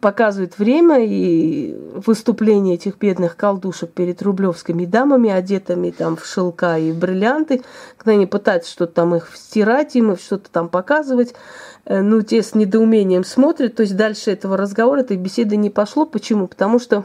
показывает 0.00 0.58
время 0.58 1.04
и 1.04 1.74
выступление 1.94 2.74
этих 2.76 2.98
бедных 2.98 3.36
колдушек 3.36 3.90
перед 3.90 4.22
рублевскими 4.22 4.86
дамами, 4.86 5.30
одетыми 5.30 5.90
там 5.90 6.16
в 6.16 6.24
шелка 6.24 6.78
и 6.78 6.92
бриллианты, 6.92 7.62
когда 7.98 8.12
они 8.12 8.26
пытаются 8.26 8.70
что-то 8.70 8.94
там 8.94 9.14
их 9.14 9.30
стирать, 9.34 9.96
им 9.96 10.16
что-то 10.16 10.50
там 10.50 10.68
показывать, 10.68 11.34
э, 11.84 12.00
ну, 12.00 12.22
те 12.22 12.42
с 12.42 12.54
недоумением 12.54 13.24
смотрят, 13.24 13.76
то 13.76 13.82
есть 13.82 13.96
дальше 13.96 14.30
этого 14.30 14.56
разговора, 14.56 15.00
этой 15.00 15.16
беседы 15.16 15.56
не 15.56 15.70
пошло. 15.70 16.06
Почему? 16.06 16.46
Потому 16.46 16.78
что 16.78 17.04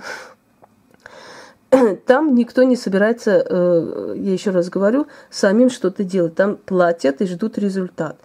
там 2.06 2.36
никто 2.36 2.64
не 2.64 2.76
собирается, 2.76 3.46
э, 3.46 4.14
я 4.18 4.34
еще 4.34 4.52
раз 4.52 4.70
говорю, 4.70 5.08
самим 5.30 5.70
что-то 5.70 6.04
делать. 6.04 6.36
Там 6.36 6.56
платят 6.56 7.22
и 7.22 7.26
ждут 7.26 7.58
результат. 7.58 8.18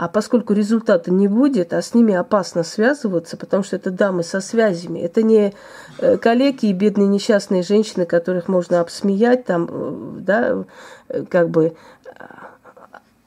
А 0.00 0.08
поскольку 0.08 0.54
результата 0.54 1.10
не 1.10 1.28
будет, 1.28 1.74
а 1.74 1.82
с 1.82 1.92
ними 1.92 2.14
опасно 2.14 2.62
связываться, 2.62 3.36
потому 3.36 3.62
что 3.62 3.76
это 3.76 3.90
дамы 3.90 4.22
со 4.22 4.40
связями, 4.40 4.98
это 4.98 5.22
не 5.22 5.52
э, 5.98 6.16
коллеги 6.16 6.70
и 6.70 6.72
бедные 6.72 7.06
несчастные 7.06 7.62
женщины, 7.62 8.06
которых 8.06 8.48
можно 8.48 8.80
обсмеять, 8.80 9.44
там, 9.44 9.68
э, 9.70 10.20
да, 10.20 10.64
э, 11.10 11.24
как 11.28 11.50
бы 11.50 11.74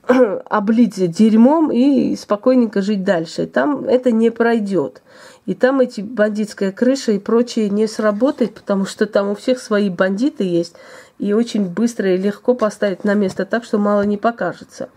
облить 0.50 1.12
дерьмом 1.12 1.72
и 1.72 2.16
спокойненько 2.16 2.82
жить 2.82 3.04
дальше. 3.04 3.46
Там 3.46 3.86
это 3.86 4.12
не 4.12 4.32
пройдет. 4.32 5.04
И 5.46 5.56
там 5.56 5.82
эти 5.82 6.02
бандитская 6.02 6.72
крыша 6.72 7.12
и 7.12 7.20
прочее 7.20 7.70
не 7.70 7.88
сработает, 7.88 8.56
потому 8.56 8.86
что 8.86 9.06
там 9.06 9.30
у 9.30 9.36
всех 9.36 9.60
свои 9.60 9.90
бандиты 9.90 10.44
есть 10.46 10.76
и 11.20 11.34
очень 11.34 11.66
быстро 11.66 12.14
и 12.14 12.18
легко 12.18 12.56
поставить 12.56 13.04
на 13.04 13.14
место 13.14 13.46
так, 13.46 13.66
что 13.66 13.78
мало 13.78 14.04
не 14.04 14.18
покажется. 14.18 14.90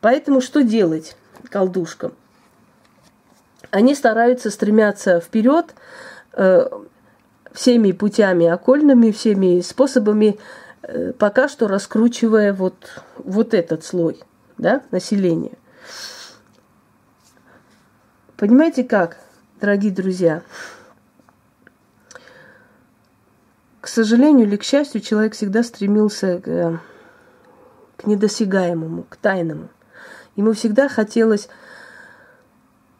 Поэтому 0.00 0.40
что 0.40 0.62
делать 0.62 1.16
колдушкам? 1.50 2.12
Они 3.70 3.94
стараются 3.94 4.50
стремятся 4.50 5.20
вперед, 5.20 5.74
э, 6.34 6.68
всеми 7.52 7.92
путями 7.92 8.46
окольными, 8.46 9.10
всеми 9.10 9.60
способами, 9.62 10.38
э, 10.82 11.12
пока 11.12 11.48
что 11.48 11.68
раскручивая 11.68 12.52
вот, 12.52 13.02
вот 13.16 13.54
этот 13.54 13.82
слой 13.82 14.20
да, 14.58 14.82
населения. 14.90 15.56
Понимаете 18.36 18.84
как, 18.84 19.18
дорогие 19.60 19.92
друзья? 19.92 20.42
К 23.80 23.88
сожалению 23.88 24.46
или 24.46 24.56
к 24.56 24.64
счастью, 24.64 25.00
человек 25.00 25.34
всегда 25.34 25.62
стремился 25.62 26.40
к, 26.40 26.80
к 27.96 28.06
недосягаемому, 28.06 29.04
к 29.08 29.16
тайному. 29.16 29.68
Ему 30.34 30.52
всегда 30.52 30.88
хотелось 30.88 31.48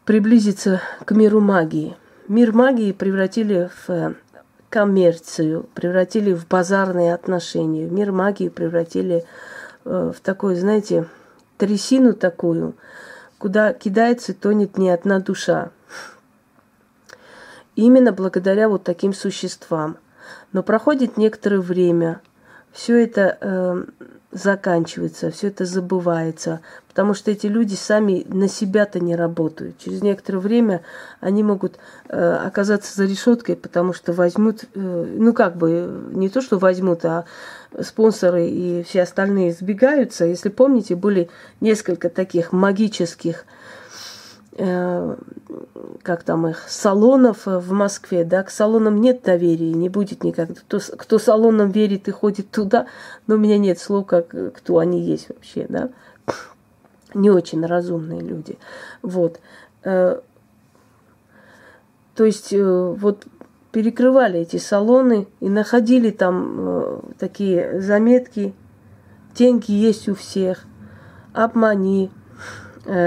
приблизиться 0.05 0.81
к 1.05 1.11
миру 1.11 1.41
магии. 1.41 1.97
Мир 2.27 2.53
магии 2.53 2.93
превратили 2.93 3.69
в 3.85 4.15
коммерцию, 4.69 5.69
превратили 5.73 6.33
в 6.33 6.47
базарные 6.47 7.13
отношения. 7.13 7.85
Мир 7.85 8.11
магии 8.11 8.49
превратили 8.49 9.25
э, 9.85 10.11
в 10.15 10.19
такой, 10.21 10.55
знаете, 10.55 11.07
трясину 11.57 12.13
такую, 12.13 12.75
куда 13.37 13.73
кидается 13.73 14.31
и 14.31 14.35
тонет 14.35 14.77
не 14.77 14.89
одна 14.89 15.19
душа. 15.19 15.71
Именно 17.77 18.11
благодаря 18.11 18.69
вот 18.69 18.83
таким 18.83 19.13
существам. 19.13 19.97
Но 20.51 20.63
проходит 20.63 21.15
некоторое 21.15 21.59
время, 21.59 22.21
все 22.73 23.03
это 23.03 23.37
э, 23.39 23.83
заканчивается, 24.31 25.29
все 25.29 25.49
это 25.49 25.63
забывается, 25.65 26.61
потому 26.87 27.13
что 27.13 27.29
эти 27.29 27.45
люди 27.45 27.75
сами 27.75 28.25
на 28.29 28.47
себя-то 28.47 28.99
не 28.99 29.15
работают. 29.15 29.77
Через 29.77 30.01
некоторое 30.01 30.39
время 30.39 30.81
они 31.19 31.43
могут 31.43 31.77
э, 32.09 32.39
оказаться 32.43 32.95
за 32.95 33.05
решеткой, 33.05 33.55
потому 33.55 33.93
что 33.93 34.11
возьмут, 34.11 34.63
э, 34.73 35.05
ну 35.15 35.31
как 35.33 35.55
бы, 35.55 36.09
не 36.13 36.29
то 36.29 36.41
что 36.41 36.57
возьмут, 36.57 37.05
а 37.05 37.25
спонсоры 37.79 38.47
и 38.47 38.83
все 38.87 39.03
остальные 39.03 39.53
сбегаются. 39.53 40.25
Если 40.25 40.49
помните, 40.49 40.95
были 40.95 41.29
несколько 41.61 42.09
таких 42.09 42.51
магических 42.51 43.45
э, 43.45 43.45
как 44.57 46.23
там 46.23 46.47
их, 46.47 46.65
салонов 46.67 47.45
в 47.45 47.71
Москве, 47.71 48.23
да, 48.23 48.41
к 48.41 48.49
салонам 48.49 48.99
нет 48.99 49.21
доверия, 49.23 49.71
не 49.71 49.87
будет 49.87 50.23
никогда. 50.23 50.55
Кто, 50.55 50.79
кто 50.79 51.19
салонам 51.19 51.69
верит 51.69 52.07
и 52.07 52.11
ходит 52.11 52.49
туда, 52.49 52.87
но 53.27 53.35
у 53.35 53.37
меня 53.37 53.59
нет 53.59 53.79
слов, 53.79 54.07
как 54.07 54.29
кто 54.55 54.79
они 54.79 55.01
есть 55.01 55.29
вообще, 55.29 55.67
да. 55.69 55.89
Не 57.13 57.29
очень 57.29 57.65
разумные 57.65 58.21
люди. 58.21 58.57
Вот. 59.01 59.39
Э, 59.83 60.19
то 62.15 62.25
есть 62.25 62.51
э, 62.51 62.63
вот 62.63 63.27
перекрывали 63.71 64.39
эти 64.39 64.57
салоны 64.57 65.27
и 65.39 65.49
находили 65.49 66.09
там 66.09 66.55
э, 66.57 66.99
такие 67.19 67.79
заметки. 67.79 68.55
Деньги 69.35 69.71
есть 69.71 70.09
у 70.09 70.15
всех. 70.15 70.65
Обмани, 71.33 72.09
э, 72.09 72.26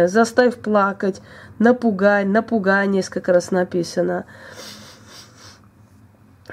заставь 0.09 0.57
плакать, 0.57 1.21
напугай, 1.59 2.25
напугай 2.25 2.87
несколько 2.87 3.33
раз 3.33 3.51
написано. 3.51 4.25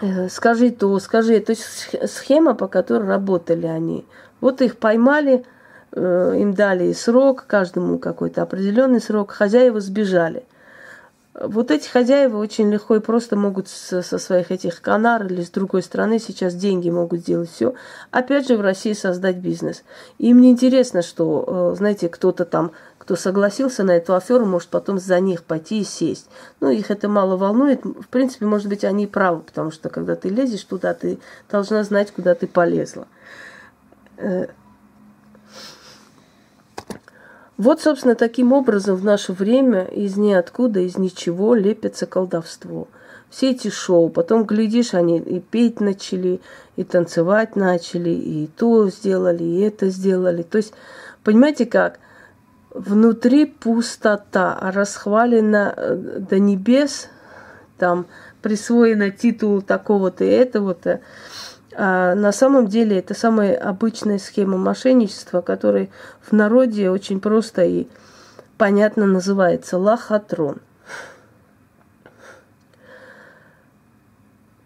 Э, 0.01 0.29
скажи 0.29 0.71
то, 0.71 0.97
скажи. 0.99 1.39
То 1.39 1.51
есть 1.51 1.95
схема, 2.09 2.53
по 2.53 2.67
которой 2.67 3.07
работали 3.07 3.65
они. 3.65 4.05
Вот 4.41 4.61
их 4.61 4.77
поймали, 4.77 5.45
э, 5.91 6.33
им 6.37 6.53
дали 6.53 6.93
срок, 6.93 7.45
каждому 7.47 7.97
какой-то 7.97 8.41
определенный 8.43 9.01
срок, 9.01 9.31
хозяева 9.31 9.79
сбежали– 9.79 10.43
вот 11.39 11.69
эти 11.69 11.87
хозяева 11.87 12.37
очень 12.37 12.71
легко 12.71 12.95
и 12.95 12.99
просто 12.99 13.35
могут 13.35 13.67
со, 13.67 14.01
своих 14.01 14.51
этих 14.51 14.81
канар 14.81 15.25
или 15.25 15.43
с 15.43 15.51
другой 15.51 15.83
стороны 15.83 16.19
сейчас 16.19 16.55
деньги 16.55 16.89
могут 16.89 17.21
сделать 17.21 17.51
все. 17.51 17.75
Опять 18.09 18.47
же 18.47 18.57
в 18.57 18.61
России 18.61 18.93
создать 18.93 19.37
бизнес. 19.37 19.83
И 20.17 20.33
мне 20.33 20.49
интересно, 20.49 21.03
что, 21.03 21.71
э, 21.73 21.75
знаете, 21.77 22.09
кто-то 22.09 22.45
там, 22.45 22.71
кто 23.08 23.15
согласился 23.15 23.86
на 23.86 23.91
эту 23.91 24.15
аферу, 24.15 24.46
может 24.46 24.67
потом 24.67 25.00
за 25.00 25.22
них 25.22 25.46
пойти 25.46 25.80
и 25.80 25.86
сесть. 25.86 26.28
Ну, 26.60 26.70
их 26.70 26.91
это 26.91 27.08
мало 27.08 27.38
волнует. 27.38 27.86
В 27.86 28.10
принципе, 28.10 28.46
может 28.46 28.67
быть, 28.67 28.84
они 28.84 29.08
правы, 29.08 29.39
потому 29.39 29.72
что 29.72 29.88
когда 29.88 30.17
ты 30.17 30.28
лезешь 30.28 30.65
туда, 30.65 30.93
ты 30.93 31.17
должна 31.50 31.86
знать, 31.86 32.12
куда 32.12 32.36
ты 32.36 32.48
полезла. 32.48 33.08
Э, 34.17 34.48
вот, 37.56 37.80
собственно, 37.80 38.15
таким 38.15 38.52
образом 38.52 38.98
в 38.98 39.06
наше 39.06 39.32
время 39.32 39.86
из 39.86 40.17
ниоткуда, 40.17 40.82
из 40.82 40.98
ничего 40.98 41.56
лепится 41.56 42.08
колдовство. 42.08 42.89
Все 43.30 43.52
эти 43.52 43.70
шоу, 43.70 44.10
потом, 44.10 44.43
глядишь, 44.43 44.93
они 44.93 45.20
и 45.20 45.39
петь 45.39 45.80
начали, 45.80 46.41
и 46.76 46.84
танцевать 46.84 47.56
начали, 47.56 48.10
и 48.10 48.48
то 48.48 48.89
сделали, 48.89 49.46
и 49.46 49.62
это 49.62 49.88
сделали. 49.88 50.43
То 50.43 50.58
есть, 50.58 50.74
понимаете 51.24 51.65
как? 51.65 52.02
Внутри 52.77 53.47
пустота, 53.47 54.55
расхвалена 54.61 55.73
э, 55.75 55.95
до 56.19 56.37
небес, 56.37 57.09
там 57.79 58.05
присвоено 58.43 59.09
титул 59.09 59.63
такого-то 59.63 60.23
и 60.23 60.27
этого-то. 60.27 61.01
А 61.75 62.13
на 62.13 62.31
самом 62.31 62.67
деле 62.67 62.99
это 62.99 63.15
самая 63.15 63.57
обычная 63.57 64.19
схема 64.19 64.59
мошенничества, 64.59 65.41
которая 65.41 65.89
в 66.21 66.33
народе 66.33 66.91
очень 66.91 67.19
просто 67.19 67.63
и 67.63 67.87
понятно 68.59 69.07
называется 69.07 69.79
лохотрон. 69.79 70.57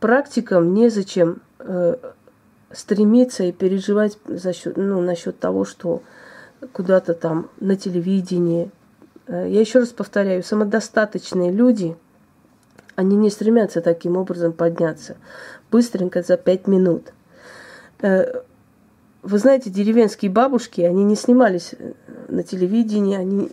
Практикам 0.02 0.74
незачем 0.74 1.41
э, 1.60 1.95
стремиться 2.71 3.45
и 3.45 3.54
переживать 3.54 4.17
за 4.26 4.52
счет, 4.52 4.76
ну, 4.76 5.00
насчет 5.00 5.39
того, 5.39 5.63
что 5.63 6.04
куда-то 6.74 7.13
там 7.13 7.50
на 7.60 7.76
телевидении. 7.76 8.71
Э, 9.28 9.47
я 9.47 9.60
еще 9.60 9.80
раз 9.80 9.89
повторяю, 9.89 10.43
самодостаточные 10.43 11.52
люди, 11.52 11.95
они 12.95 13.15
не 13.15 13.30
стремятся 13.30 13.82
таким 13.82 14.17
образом 14.17 14.54
подняться 14.54 15.17
быстренько 15.71 16.21
за 16.21 16.38
пять 16.38 16.67
минут. 16.67 17.13
Э, 18.02 18.41
вы 19.24 19.38
знаете, 19.38 19.69
деревенские 19.69 20.32
бабушки, 20.32 20.82
они 20.82 21.04
не 21.04 21.15
снимались 21.15 21.74
э, 21.78 21.93
на 22.28 22.43
телевидении, 22.43 23.15
они 23.15 23.52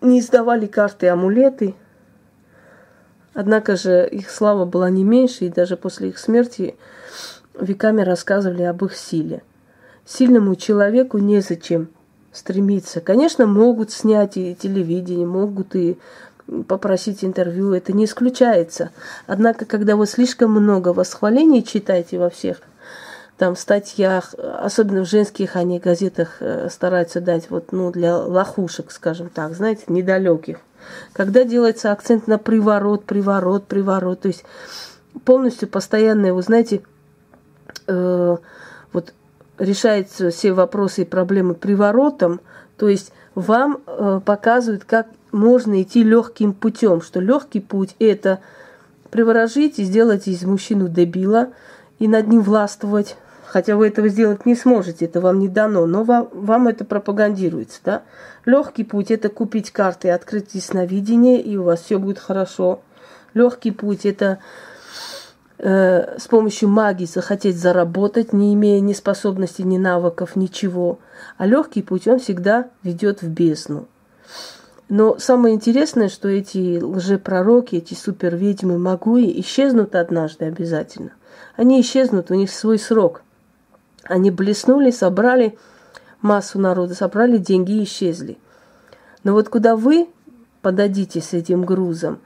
не 0.00 0.20
издавали 0.20 0.66
карты 0.66 1.08
амулеты. 1.08 1.74
Однако 3.32 3.76
же 3.76 4.08
их 4.08 4.30
слава 4.30 4.64
была 4.64 4.90
не 4.90 5.02
меньше, 5.02 5.46
и 5.46 5.48
даже 5.50 5.76
после 5.76 6.10
их 6.10 6.18
смерти 6.18 6.76
веками 7.58 8.02
рассказывали 8.02 8.62
об 8.62 8.84
их 8.84 8.94
силе. 8.94 9.42
Сильному 10.04 10.54
человеку 10.54 11.18
незачем 11.18 11.88
стремиться. 12.34 13.00
Конечно, 13.00 13.46
могут 13.46 13.90
снять 13.90 14.36
и 14.36 14.54
телевидение, 14.54 15.26
могут 15.26 15.74
и 15.74 15.96
попросить 16.68 17.24
интервью, 17.24 17.72
это 17.72 17.92
не 17.92 18.04
исключается. 18.04 18.90
Однако, 19.26 19.64
когда 19.64 19.96
вы 19.96 20.06
слишком 20.06 20.50
много 20.50 20.92
восхвалений 20.92 21.64
читаете 21.64 22.18
во 22.18 22.28
всех 22.28 22.58
там 23.38 23.56
статьях, 23.56 24.34
особенно 24.34 25.04
в 25.04 25.08
женских 25.08 25.56
они 25.56 25.78
газетах 25.78 26.36
э, 26.40 26.68
стараются 26.70 27.20
дать 27.20 27.50
вот, 27.50 27.72
ну, 27.72 27.90
для 27.90 28.16
лохушек, 28.16 28.92
скажем 28.92 29.28
так, 29.28 29.54
знаете, 29.54 29.84
недалеких. 29.88 30.58
Когда 31.12 31.44
делается 31.44 31.90
акцент 31.90 32.26
на 32.26 32.38
приворот, 32.38 33.04
приворот, 33.06 33.66
приворот, 33.66 34.20
то 34.20 34.28
есть 34.28 34.44
полностью 35.24 35.68
постоянное, 35.68 36.32
вы 36.32 36.42
знаете, 36.42 36.82
э, 37.86 38.36
вот 38.92 39.14
решаются 39.58 40.30
все 40.30 40.52
вопросы 40.52 41.02
и 41.02 41.06
проблемы 41.06 41.54
приворотом, 41.54 42.40
то 42.76 42.88
есть 42.88 43.12
вам 43.34 43.80
э, 43.86 44.20
показывают, 44.24 44.84
как 44.84 45.06
можно 45.32 45.82
идти 45.82 46.02
легким 46.02 46.52
путем, 46.52 47.02
что 47.02 47.20
легкий 47.20 47.60
путь 47.60 47.96
это 47.98 48.40
приворожить 49.10 49.78
и 49.78 49.84
сделать 49.84 50.26
из 50.28 50.42
мужчину 50.42 50.88
дебила 50.88 51.50
и 51.98 52.08
над 52.08 52.28
ним 52.28 52.42
властвовать. 52.42 53.16
Хотя 53.46 53.76
вы 53.76 53.86
этого 53.86 54.08
сделать 54.08 54.46
не 54.46 54.56
сможете, 54.56 55.04
это 55.04 55.20
вам 55.20 55.38
не 55.38 55.48
дано, 55.48 55.86
но 55.86 56.02
вам, 56.02 56.28
вам 56.32 56.66
это 56.66 56.84
пропагандируется, 56.84 57.78
да? 57.84 58.02
Легкий 58.44 58.82
путь 58.82 59.12
это 59.12 59.28
купить 59.28 59.70
карты, 59.70 60.10
открыть 60.10 60.54
ясновидение, 60.54 61.40
и 61.40 61.56
у 61.56 61.62
вас 61.62 61.82
все 61.82 61.98
будет 61.98 62.18
хорошо. 62.18 62.80
Легкий 63.32 63.70
путь 63.70 64.06
это 64.06 64.38
э, 65.64 66.18
с 66.18 66.28
помощью 66.28 66.68
магии 66.68 67.06
захотеть 67.06 67.56
заработать, 67.56 68.32
не 68.32 68.54
имея 68.54 68.80
ни 68.80 68.92
способностей, 68.92 69.64
ни 69.64 69.78
навыков, 69.78 70.36
ничего. 70.36 70.98
А 71.38 71.46
легкий 71.46 71.82
путь 71.82 72.06
он 72.06 72.20
всегда 72.20 72.68
ведет 72.82 73.22
в 73.22 73.28
бездну. 73.28 73.88
Но 74.90 75.18
самое 75.18 75.54
интересное, 75.54 76.10
что 76.10 76.28
эти 76.28 76.78
лжепророки, 76.80 77.76
эти 77.76 77.94
суперведьмы, 77.94 78.78
магуи 78.78 79.40
исчезнут 79.40 79.94
однажды 79.94 80.44
обязательно. 80.44 81.12
Они 81.56 81.80
исчезнут, 81.80 82.30
у 82.30 82.34
них 82.34 82.50
свой 82.50 82.78
срок. 82.78 83.22
Они 84.04 84.30
блеснули, 84.30 84.90
собрали 84.90 85.58
массу 86.20 86.58
народа, 86.58 86.94
собрали 86.94 87.38
деньги 87.38 87.72
и 87.72 87.84
исчезли. 87.84 88.36
Но 89.22 89.32
вот 89.32 89.48
куда 89.48 89.76
вы 89.76 90.08
подадите 90.60 91.22
с 91.22 91.32
этим 91.32 91.64
грузом, 91.64 92.20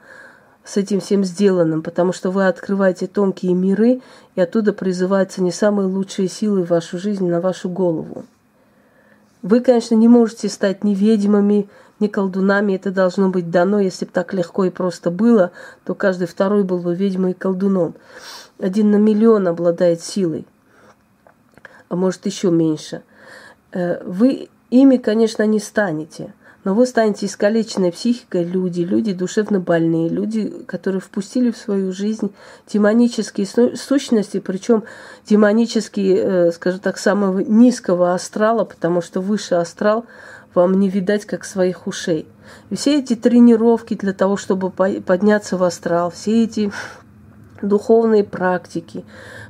с 0.69 0.77
этим 0.77 0.99
всем 0.99 1.23
сделанным, 1.23 1.81
потому 1.81 2.13
что 2.13 2.29
вы 2.29 2.47
открываете 2.47 3.07
тонкие 3.07 3.55
миры, 3.55 4.01
и 4.35 4.41
оттуда 4.41 4.71
призываются 4.71 5.41
не 5.41 5.51
самые 5.51 5.87
лучшие 5.87 6.27
силы 6.27 6.63
в 6.63 6.69
вашу 6.69 6.99
жизнь, 6.99 7.27
на 7.27 7.41
вашу 7.41 7.69
голову. 7.69 8.25
Вы, 9.41 9.61
конечно, 9.61 9.95
не 9.95 10.07
можете 10.07 10.47
стать 10.47 10.83
ни 10.83 10.93
ведьмами, 10.93 11.67
ни 11.99 12.05
колдунами, 12.05 12.73
это 12.73 12.91
должно 12.91 13.29
быть 13.29 13.49
дано. 13.49 13.79
Если 13.79 14.05
бы 14.05 14.11
так 14.11 14.31
легко 14.31 14.65
и 14.65 14.69
просто 14.69 15.09
было, 15.09 15.51
то 15.85 15.95
каждый 15.95 16.27
второй 16.27 16.63
был 16.63 16.77
бы 16.77 16.93
ведьмой 16.93 17.31
и 17.31 17.33
колдуном. 17.33 17.95
Один 18.59 18.91
на 18.91 18.97
миллион 18.97 19.47
обладает 19.47 20.01
силой, 20.01 20.45
а 21.87 21.95
может 21.95 22.27
еще 22.27 22.51
меньше. 22.51 23.01
Э, 23.71 24.03
вы 24.03 24.49
ими, 24.69 24.97
конечно, 24.97 25.47
не 25.47 25.59
станете– 25.59 26.35
но 26.63 26.73
вы 26.73 26.85
станете 26.85 27.25
искалеченной 27.25 27.91
психикой 27.91 28.43
люди, 28.43 28.81
люди 28.81 29.13
душевно 29.13 29.59
больные, 29.59 30.09
люди, 30.09 30.49
которые 30.65 30.99
впустили 30.99 31.51
в 31.51 31.57
свою 31.57 31.93
жизнь 31.93 32.33
демонические 32.67 33.47
сущности, 33.75 34.39
причем 34.39 34.83
демонические, 35.27 36.17
э, 36.17 36.51
скажем 36.51 36.81
так, 36.81 36.97
самого 36.97 37.39
низкого 37.39 38.13
астрала, 38.13 38.65
потому 38.65 39.01
что 39.01 39.21
выше 39.21 39.55
астрал 39.55 40.05
вам 40.53 40.79
не 40.79 40.89
видать, 40.89 41.25
как 41.25 41.45
своих 41.45 41.87
ушей. 41.87 42.27
И 42.69 42.75
все 42.75 42.99
эти 42.99 43.15
тренировки 43.15 43.93
для 43.93 44.13
того, 44.13 44.35
чтобы 44.35 44.71
подняться 44.71 45.57
в 45.57 45.63
астрал, 45.63 46.11
все 46.11 46.43
эти 46.43 46.71
духовные 47.61 48.23
практики, 48.23 49.05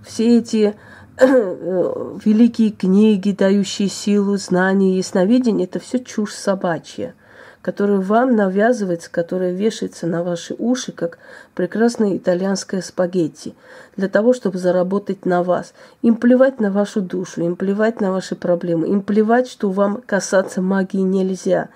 все 0.05 0.39
эти 0.39 0.75
великие 1.19 2.71
книги, 2.71 3.31
дающие 3.31 3.89
силу, 3.89 4.37
знания, 4.37 4.97
ясновидение, 4.97 5.67
это 5.67 5.79
все 5.79 5.99
чушь 5.99 6.33
собачья, 6.33 7.13
которая 7.61 7.99
вам 7.99 8.35
навязывается, 8.35 9.11
которая 9.11 9.51
вешается 9.51 10.07
на 10.07 10.23
ваши 10.23 10.55
уши, 10.57 10.91
как 10.91 11.19
прекрасная 11.55 12.15
итальянская 12.15 12.81
спагетти, 12.81 13.53
для 13.97 14.07
того, 14.07 14.33
чтобы 14.33 14.57
заработать 14.57 15.25
на 15.25 15.43
вас. 15.43 15.73
Им 16.01 16.15
плевать 16.15 16.59
на 16.59 16.71
вашу 16.71 17.01
душу, 17.01 17.41
им 17.41 17.55
плевать 17.55 17.99
на 17.99 18.11
ваши 18.11 18.35
проблемы, 18.35 18.87
им 18.87 19.01
плевать, 19.01 19.49
что 19.49 19.69
вам 19.69 20.01
касаться 20.05 20.61
магии 20.61 20.99
нельзя 20.99 21.69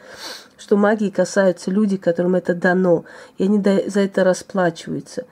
что 0.64 0.78
магии 0.78 1.10
касаются 1.10 1.70
люди, 1.70 1.98
которым 1.98 2.36
это 2.36 2.56
дано, 2.56 3.04
и 3.38 3.44
они 3.44 3.62
за 3.62 4.00
это 4.00 4.24
расплачиваются. 4.24 5.26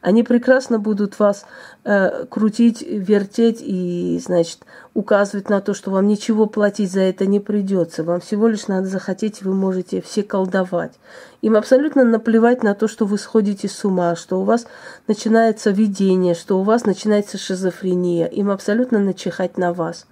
Они 0.00 0.22
прекрасно 0.22 0.78
будут 0.78 1.18
вас 1.18 1.44
э, 1.84 2.24
крутить, 2.24 2.80
вертеть 2.80 3.58
и, 3.60 4.18
значит, 4.24 4.60
указывать 4.94 5.50
на 5.50 5.60
то, 5.60 5.74
что 5.74 5.90
вам 5.90 6.08
ничего 6.08 6.46
платить 6.46 6.90
за 6.90 7.02
это 7.02 7.26
не 7.26 7.38
придется. 7.38 8.02
Вам 8.02 8.20
всего 8.20 8.48
лишь 8.48 8.66
надо 8.66 8.86
захотеть, 8.86 9.42
вы 9.42 9.52
можете 9.52 10.00
все 10.00 10.22
колдовать. 10.22 10.94
Им 11.42 11.54
абсолютно 11.54 12.02
наплевать 12.04 12.62
на 12.62 12.74
то, 12.74 12.88
что 12.88 13.04
вы 13.04 13.18
сходите 13.18 13.68
с 13.68 13.84
ума, 13.84 14.16
что 14.16 14.40
у 14.40 14.44
вас 14.44 14.66
начинается 15.06 15.70
видение, 15.70 16.34
что 16.34 16.58
у 16.58 16.62
вас 16.62 16.86
начинается 16.86 17.36
шизофрения. 17.36 18.24
Им 18.24 18.50
абсолютно 18.50 19.00
начихать 19.00 19.58
на 19.58 19.74
вас. 19.74 20.06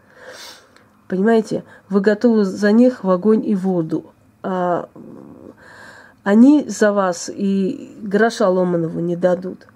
Понимаете, 1.09 1.65
вы 1.89 2.03
готовы 2.03 2.45
за 2.45 2.73
них 2.73 3.05
в 3.05 3.11
огонь 3.11 3.43
и 3.47 3.55
воду. 3.55 4.13
А, 4.49 4.89
они 6.23 6.67
за 6.69 6.93
вас 6.93 7.29
и 7.35 7.97
гроша 8.01 8.49
ломаного 8.49 9.01
не 9.01 9.17
дадут. 9.17 9.67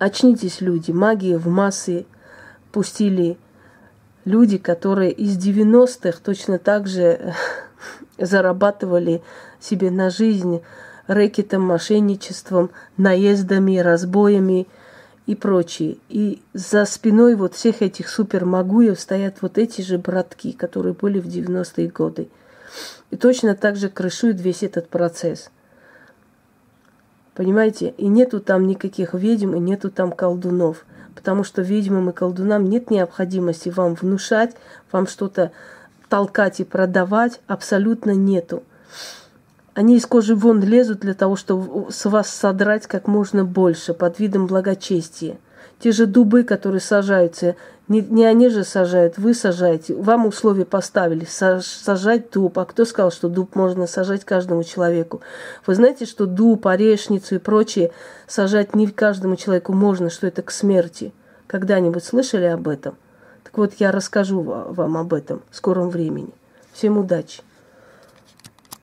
Очнитесь, 0.00 0.60
люди. 0.60 0.90
Магия 0.90 1.38
в 1.38 1.46
массы 1.46 2.06
пустили 2.72 3.38
люди, 4.24 4.58
которые 4.58 5.12
из 5.12 5.38
90-х 5.38 6.18
точно 6.24 6.58
так 6.58 6.88
же 6.88 7.32
зарабатывали 8.18 9.22
себе 9.60 9.92
на 9.92 10.10
жизнь 10.10 10.60
рэкетом, 11.06 11.62
мошенничеством, 11.62 12.70
наездами, 12.96 13.78
разбоями 13.78 14.66
и 15.26 15.36
прочее. 15.36 15.98
И 16.08 16.42
за 16.52 16.84
спиной 16.84 17.36
вот 17.36 17.54
всех 17.54 17.80
этих 17.80 18.08
супермагуев 18.08 18.98
стоят 18.98 19.36
вот 19.40 19.56
эти 19.56 19.82
же 19.82 19.98
братки, 19.98 20.50
которые 20.50 20.94
были 20.94 21.20
в 21.20 21.26
90-е 21.26 21.86
годы. 21.90 22.28
И 23.10 23.16
точно 23.16 23.54
так 23.54 23.76
же 23.76 23.88
крышует 23.88 24.40
весь 24.40 24.62
этот 24.62 24.88
процесс. 24.88 25.50
Понимаете? 27.34 27.94
И 27.96 28.06
нету 28.06 28.40
там 28.40 28.66
никаких 28.66 29.14
ведьм, 29.14 29.54
и 29.54 29.58
нету 29.58 29.90
там 29.90 30.12
колдунов. 30.12 30.84
Потому 31.14 31.44
что 31.44 31.62
ведьмам 31.62 32.10
и 32.10 32.12
колдунам 32.12 32.64
нет 32.64 32.90
необходимости 32.90 33.68
вам 33.68 33.94
внушать, 33.94 34.56
вам 34.92 35.06
что-то 35.06 35.52
толкать 36.08 36.60
и 36.60 36.64
продавать. 36.64 37.40
Абсолютно 37.46 38.12
нету. 38.12 38.62
Они 39.74 39.96
из 39.96 40.06
кожи 40.06 40.34
вон 40.34 40.62
лезут 40.62 41.00
для 41.00 41.14
того, 41.14 41.36
чтобы 41.36 41.90
с 41.90 42.04
вас 42.04 42.28
содрать 42.28 42.86
как 42.86 43.06
можно 43.06 43.44
больше 43.44 43.94
под 43.94 44.18
видом 44.18 44.46
благочестия. 44.46 45.38
Те 45.78 45.92
же 45.92 46.06
дубы, 46.06 46.42
которые 46.42 46.80
сажаются, 46.80 47.56
не, 47.90 48.02
не 48.02 48.24
они 48.24 48.48
же 48.50 48.62
сажают, 48.62 49.18
вы 49.18 49.34
сажаете. 49.34 49.94
Вам 49.94 50.26
условия 50.26 50.64
поставили 50.64 51.24
сажать 51.24 52.30
дуб. 52.30 52.56
А 52.60 52.64
кто 52.64 52.84
сказал, 52.84 53.10
что 53.10 53.28
дуб 53.28 53.56
можно 53.56 53.88
сажать 53.88 54.24
каждому 54.24 54.62
человеку? 54.62 55.22
Вы 55.66 55.74
знаете, 55.74 56.06
что 56.06 56.26
дуб, 56.26 56.68
орешницу 56.68 57.34
и 57.34 57.38
прочее 57.38 57.90
сажать 58.28 58.76
не 58.76 58.86
каждому 58.86 59.34
человеку 59.34 59.72
можно, 59.72 60.08
что 60.08 60.28
это 60.28 60.42
к 60.42 60.52
смерти. 60.52 61.12
Когда-нибудь 61.48 62.04
слышали 62.04 62.44
об 62.44 62.68
этом? 62.68 62.94
Так 63.42 63.58
вот, 63.58 63.72
я 63.78 63.90
расскажу 63.90 64.40
вам 64.40 64.96
об 64.96 65.12
этом 65.12 65.42
в 65.50 65.56
скором 65.56 65.90
времени. 65.90 66.30
Всем 66.72 66.96
удачи! 66.96 67.42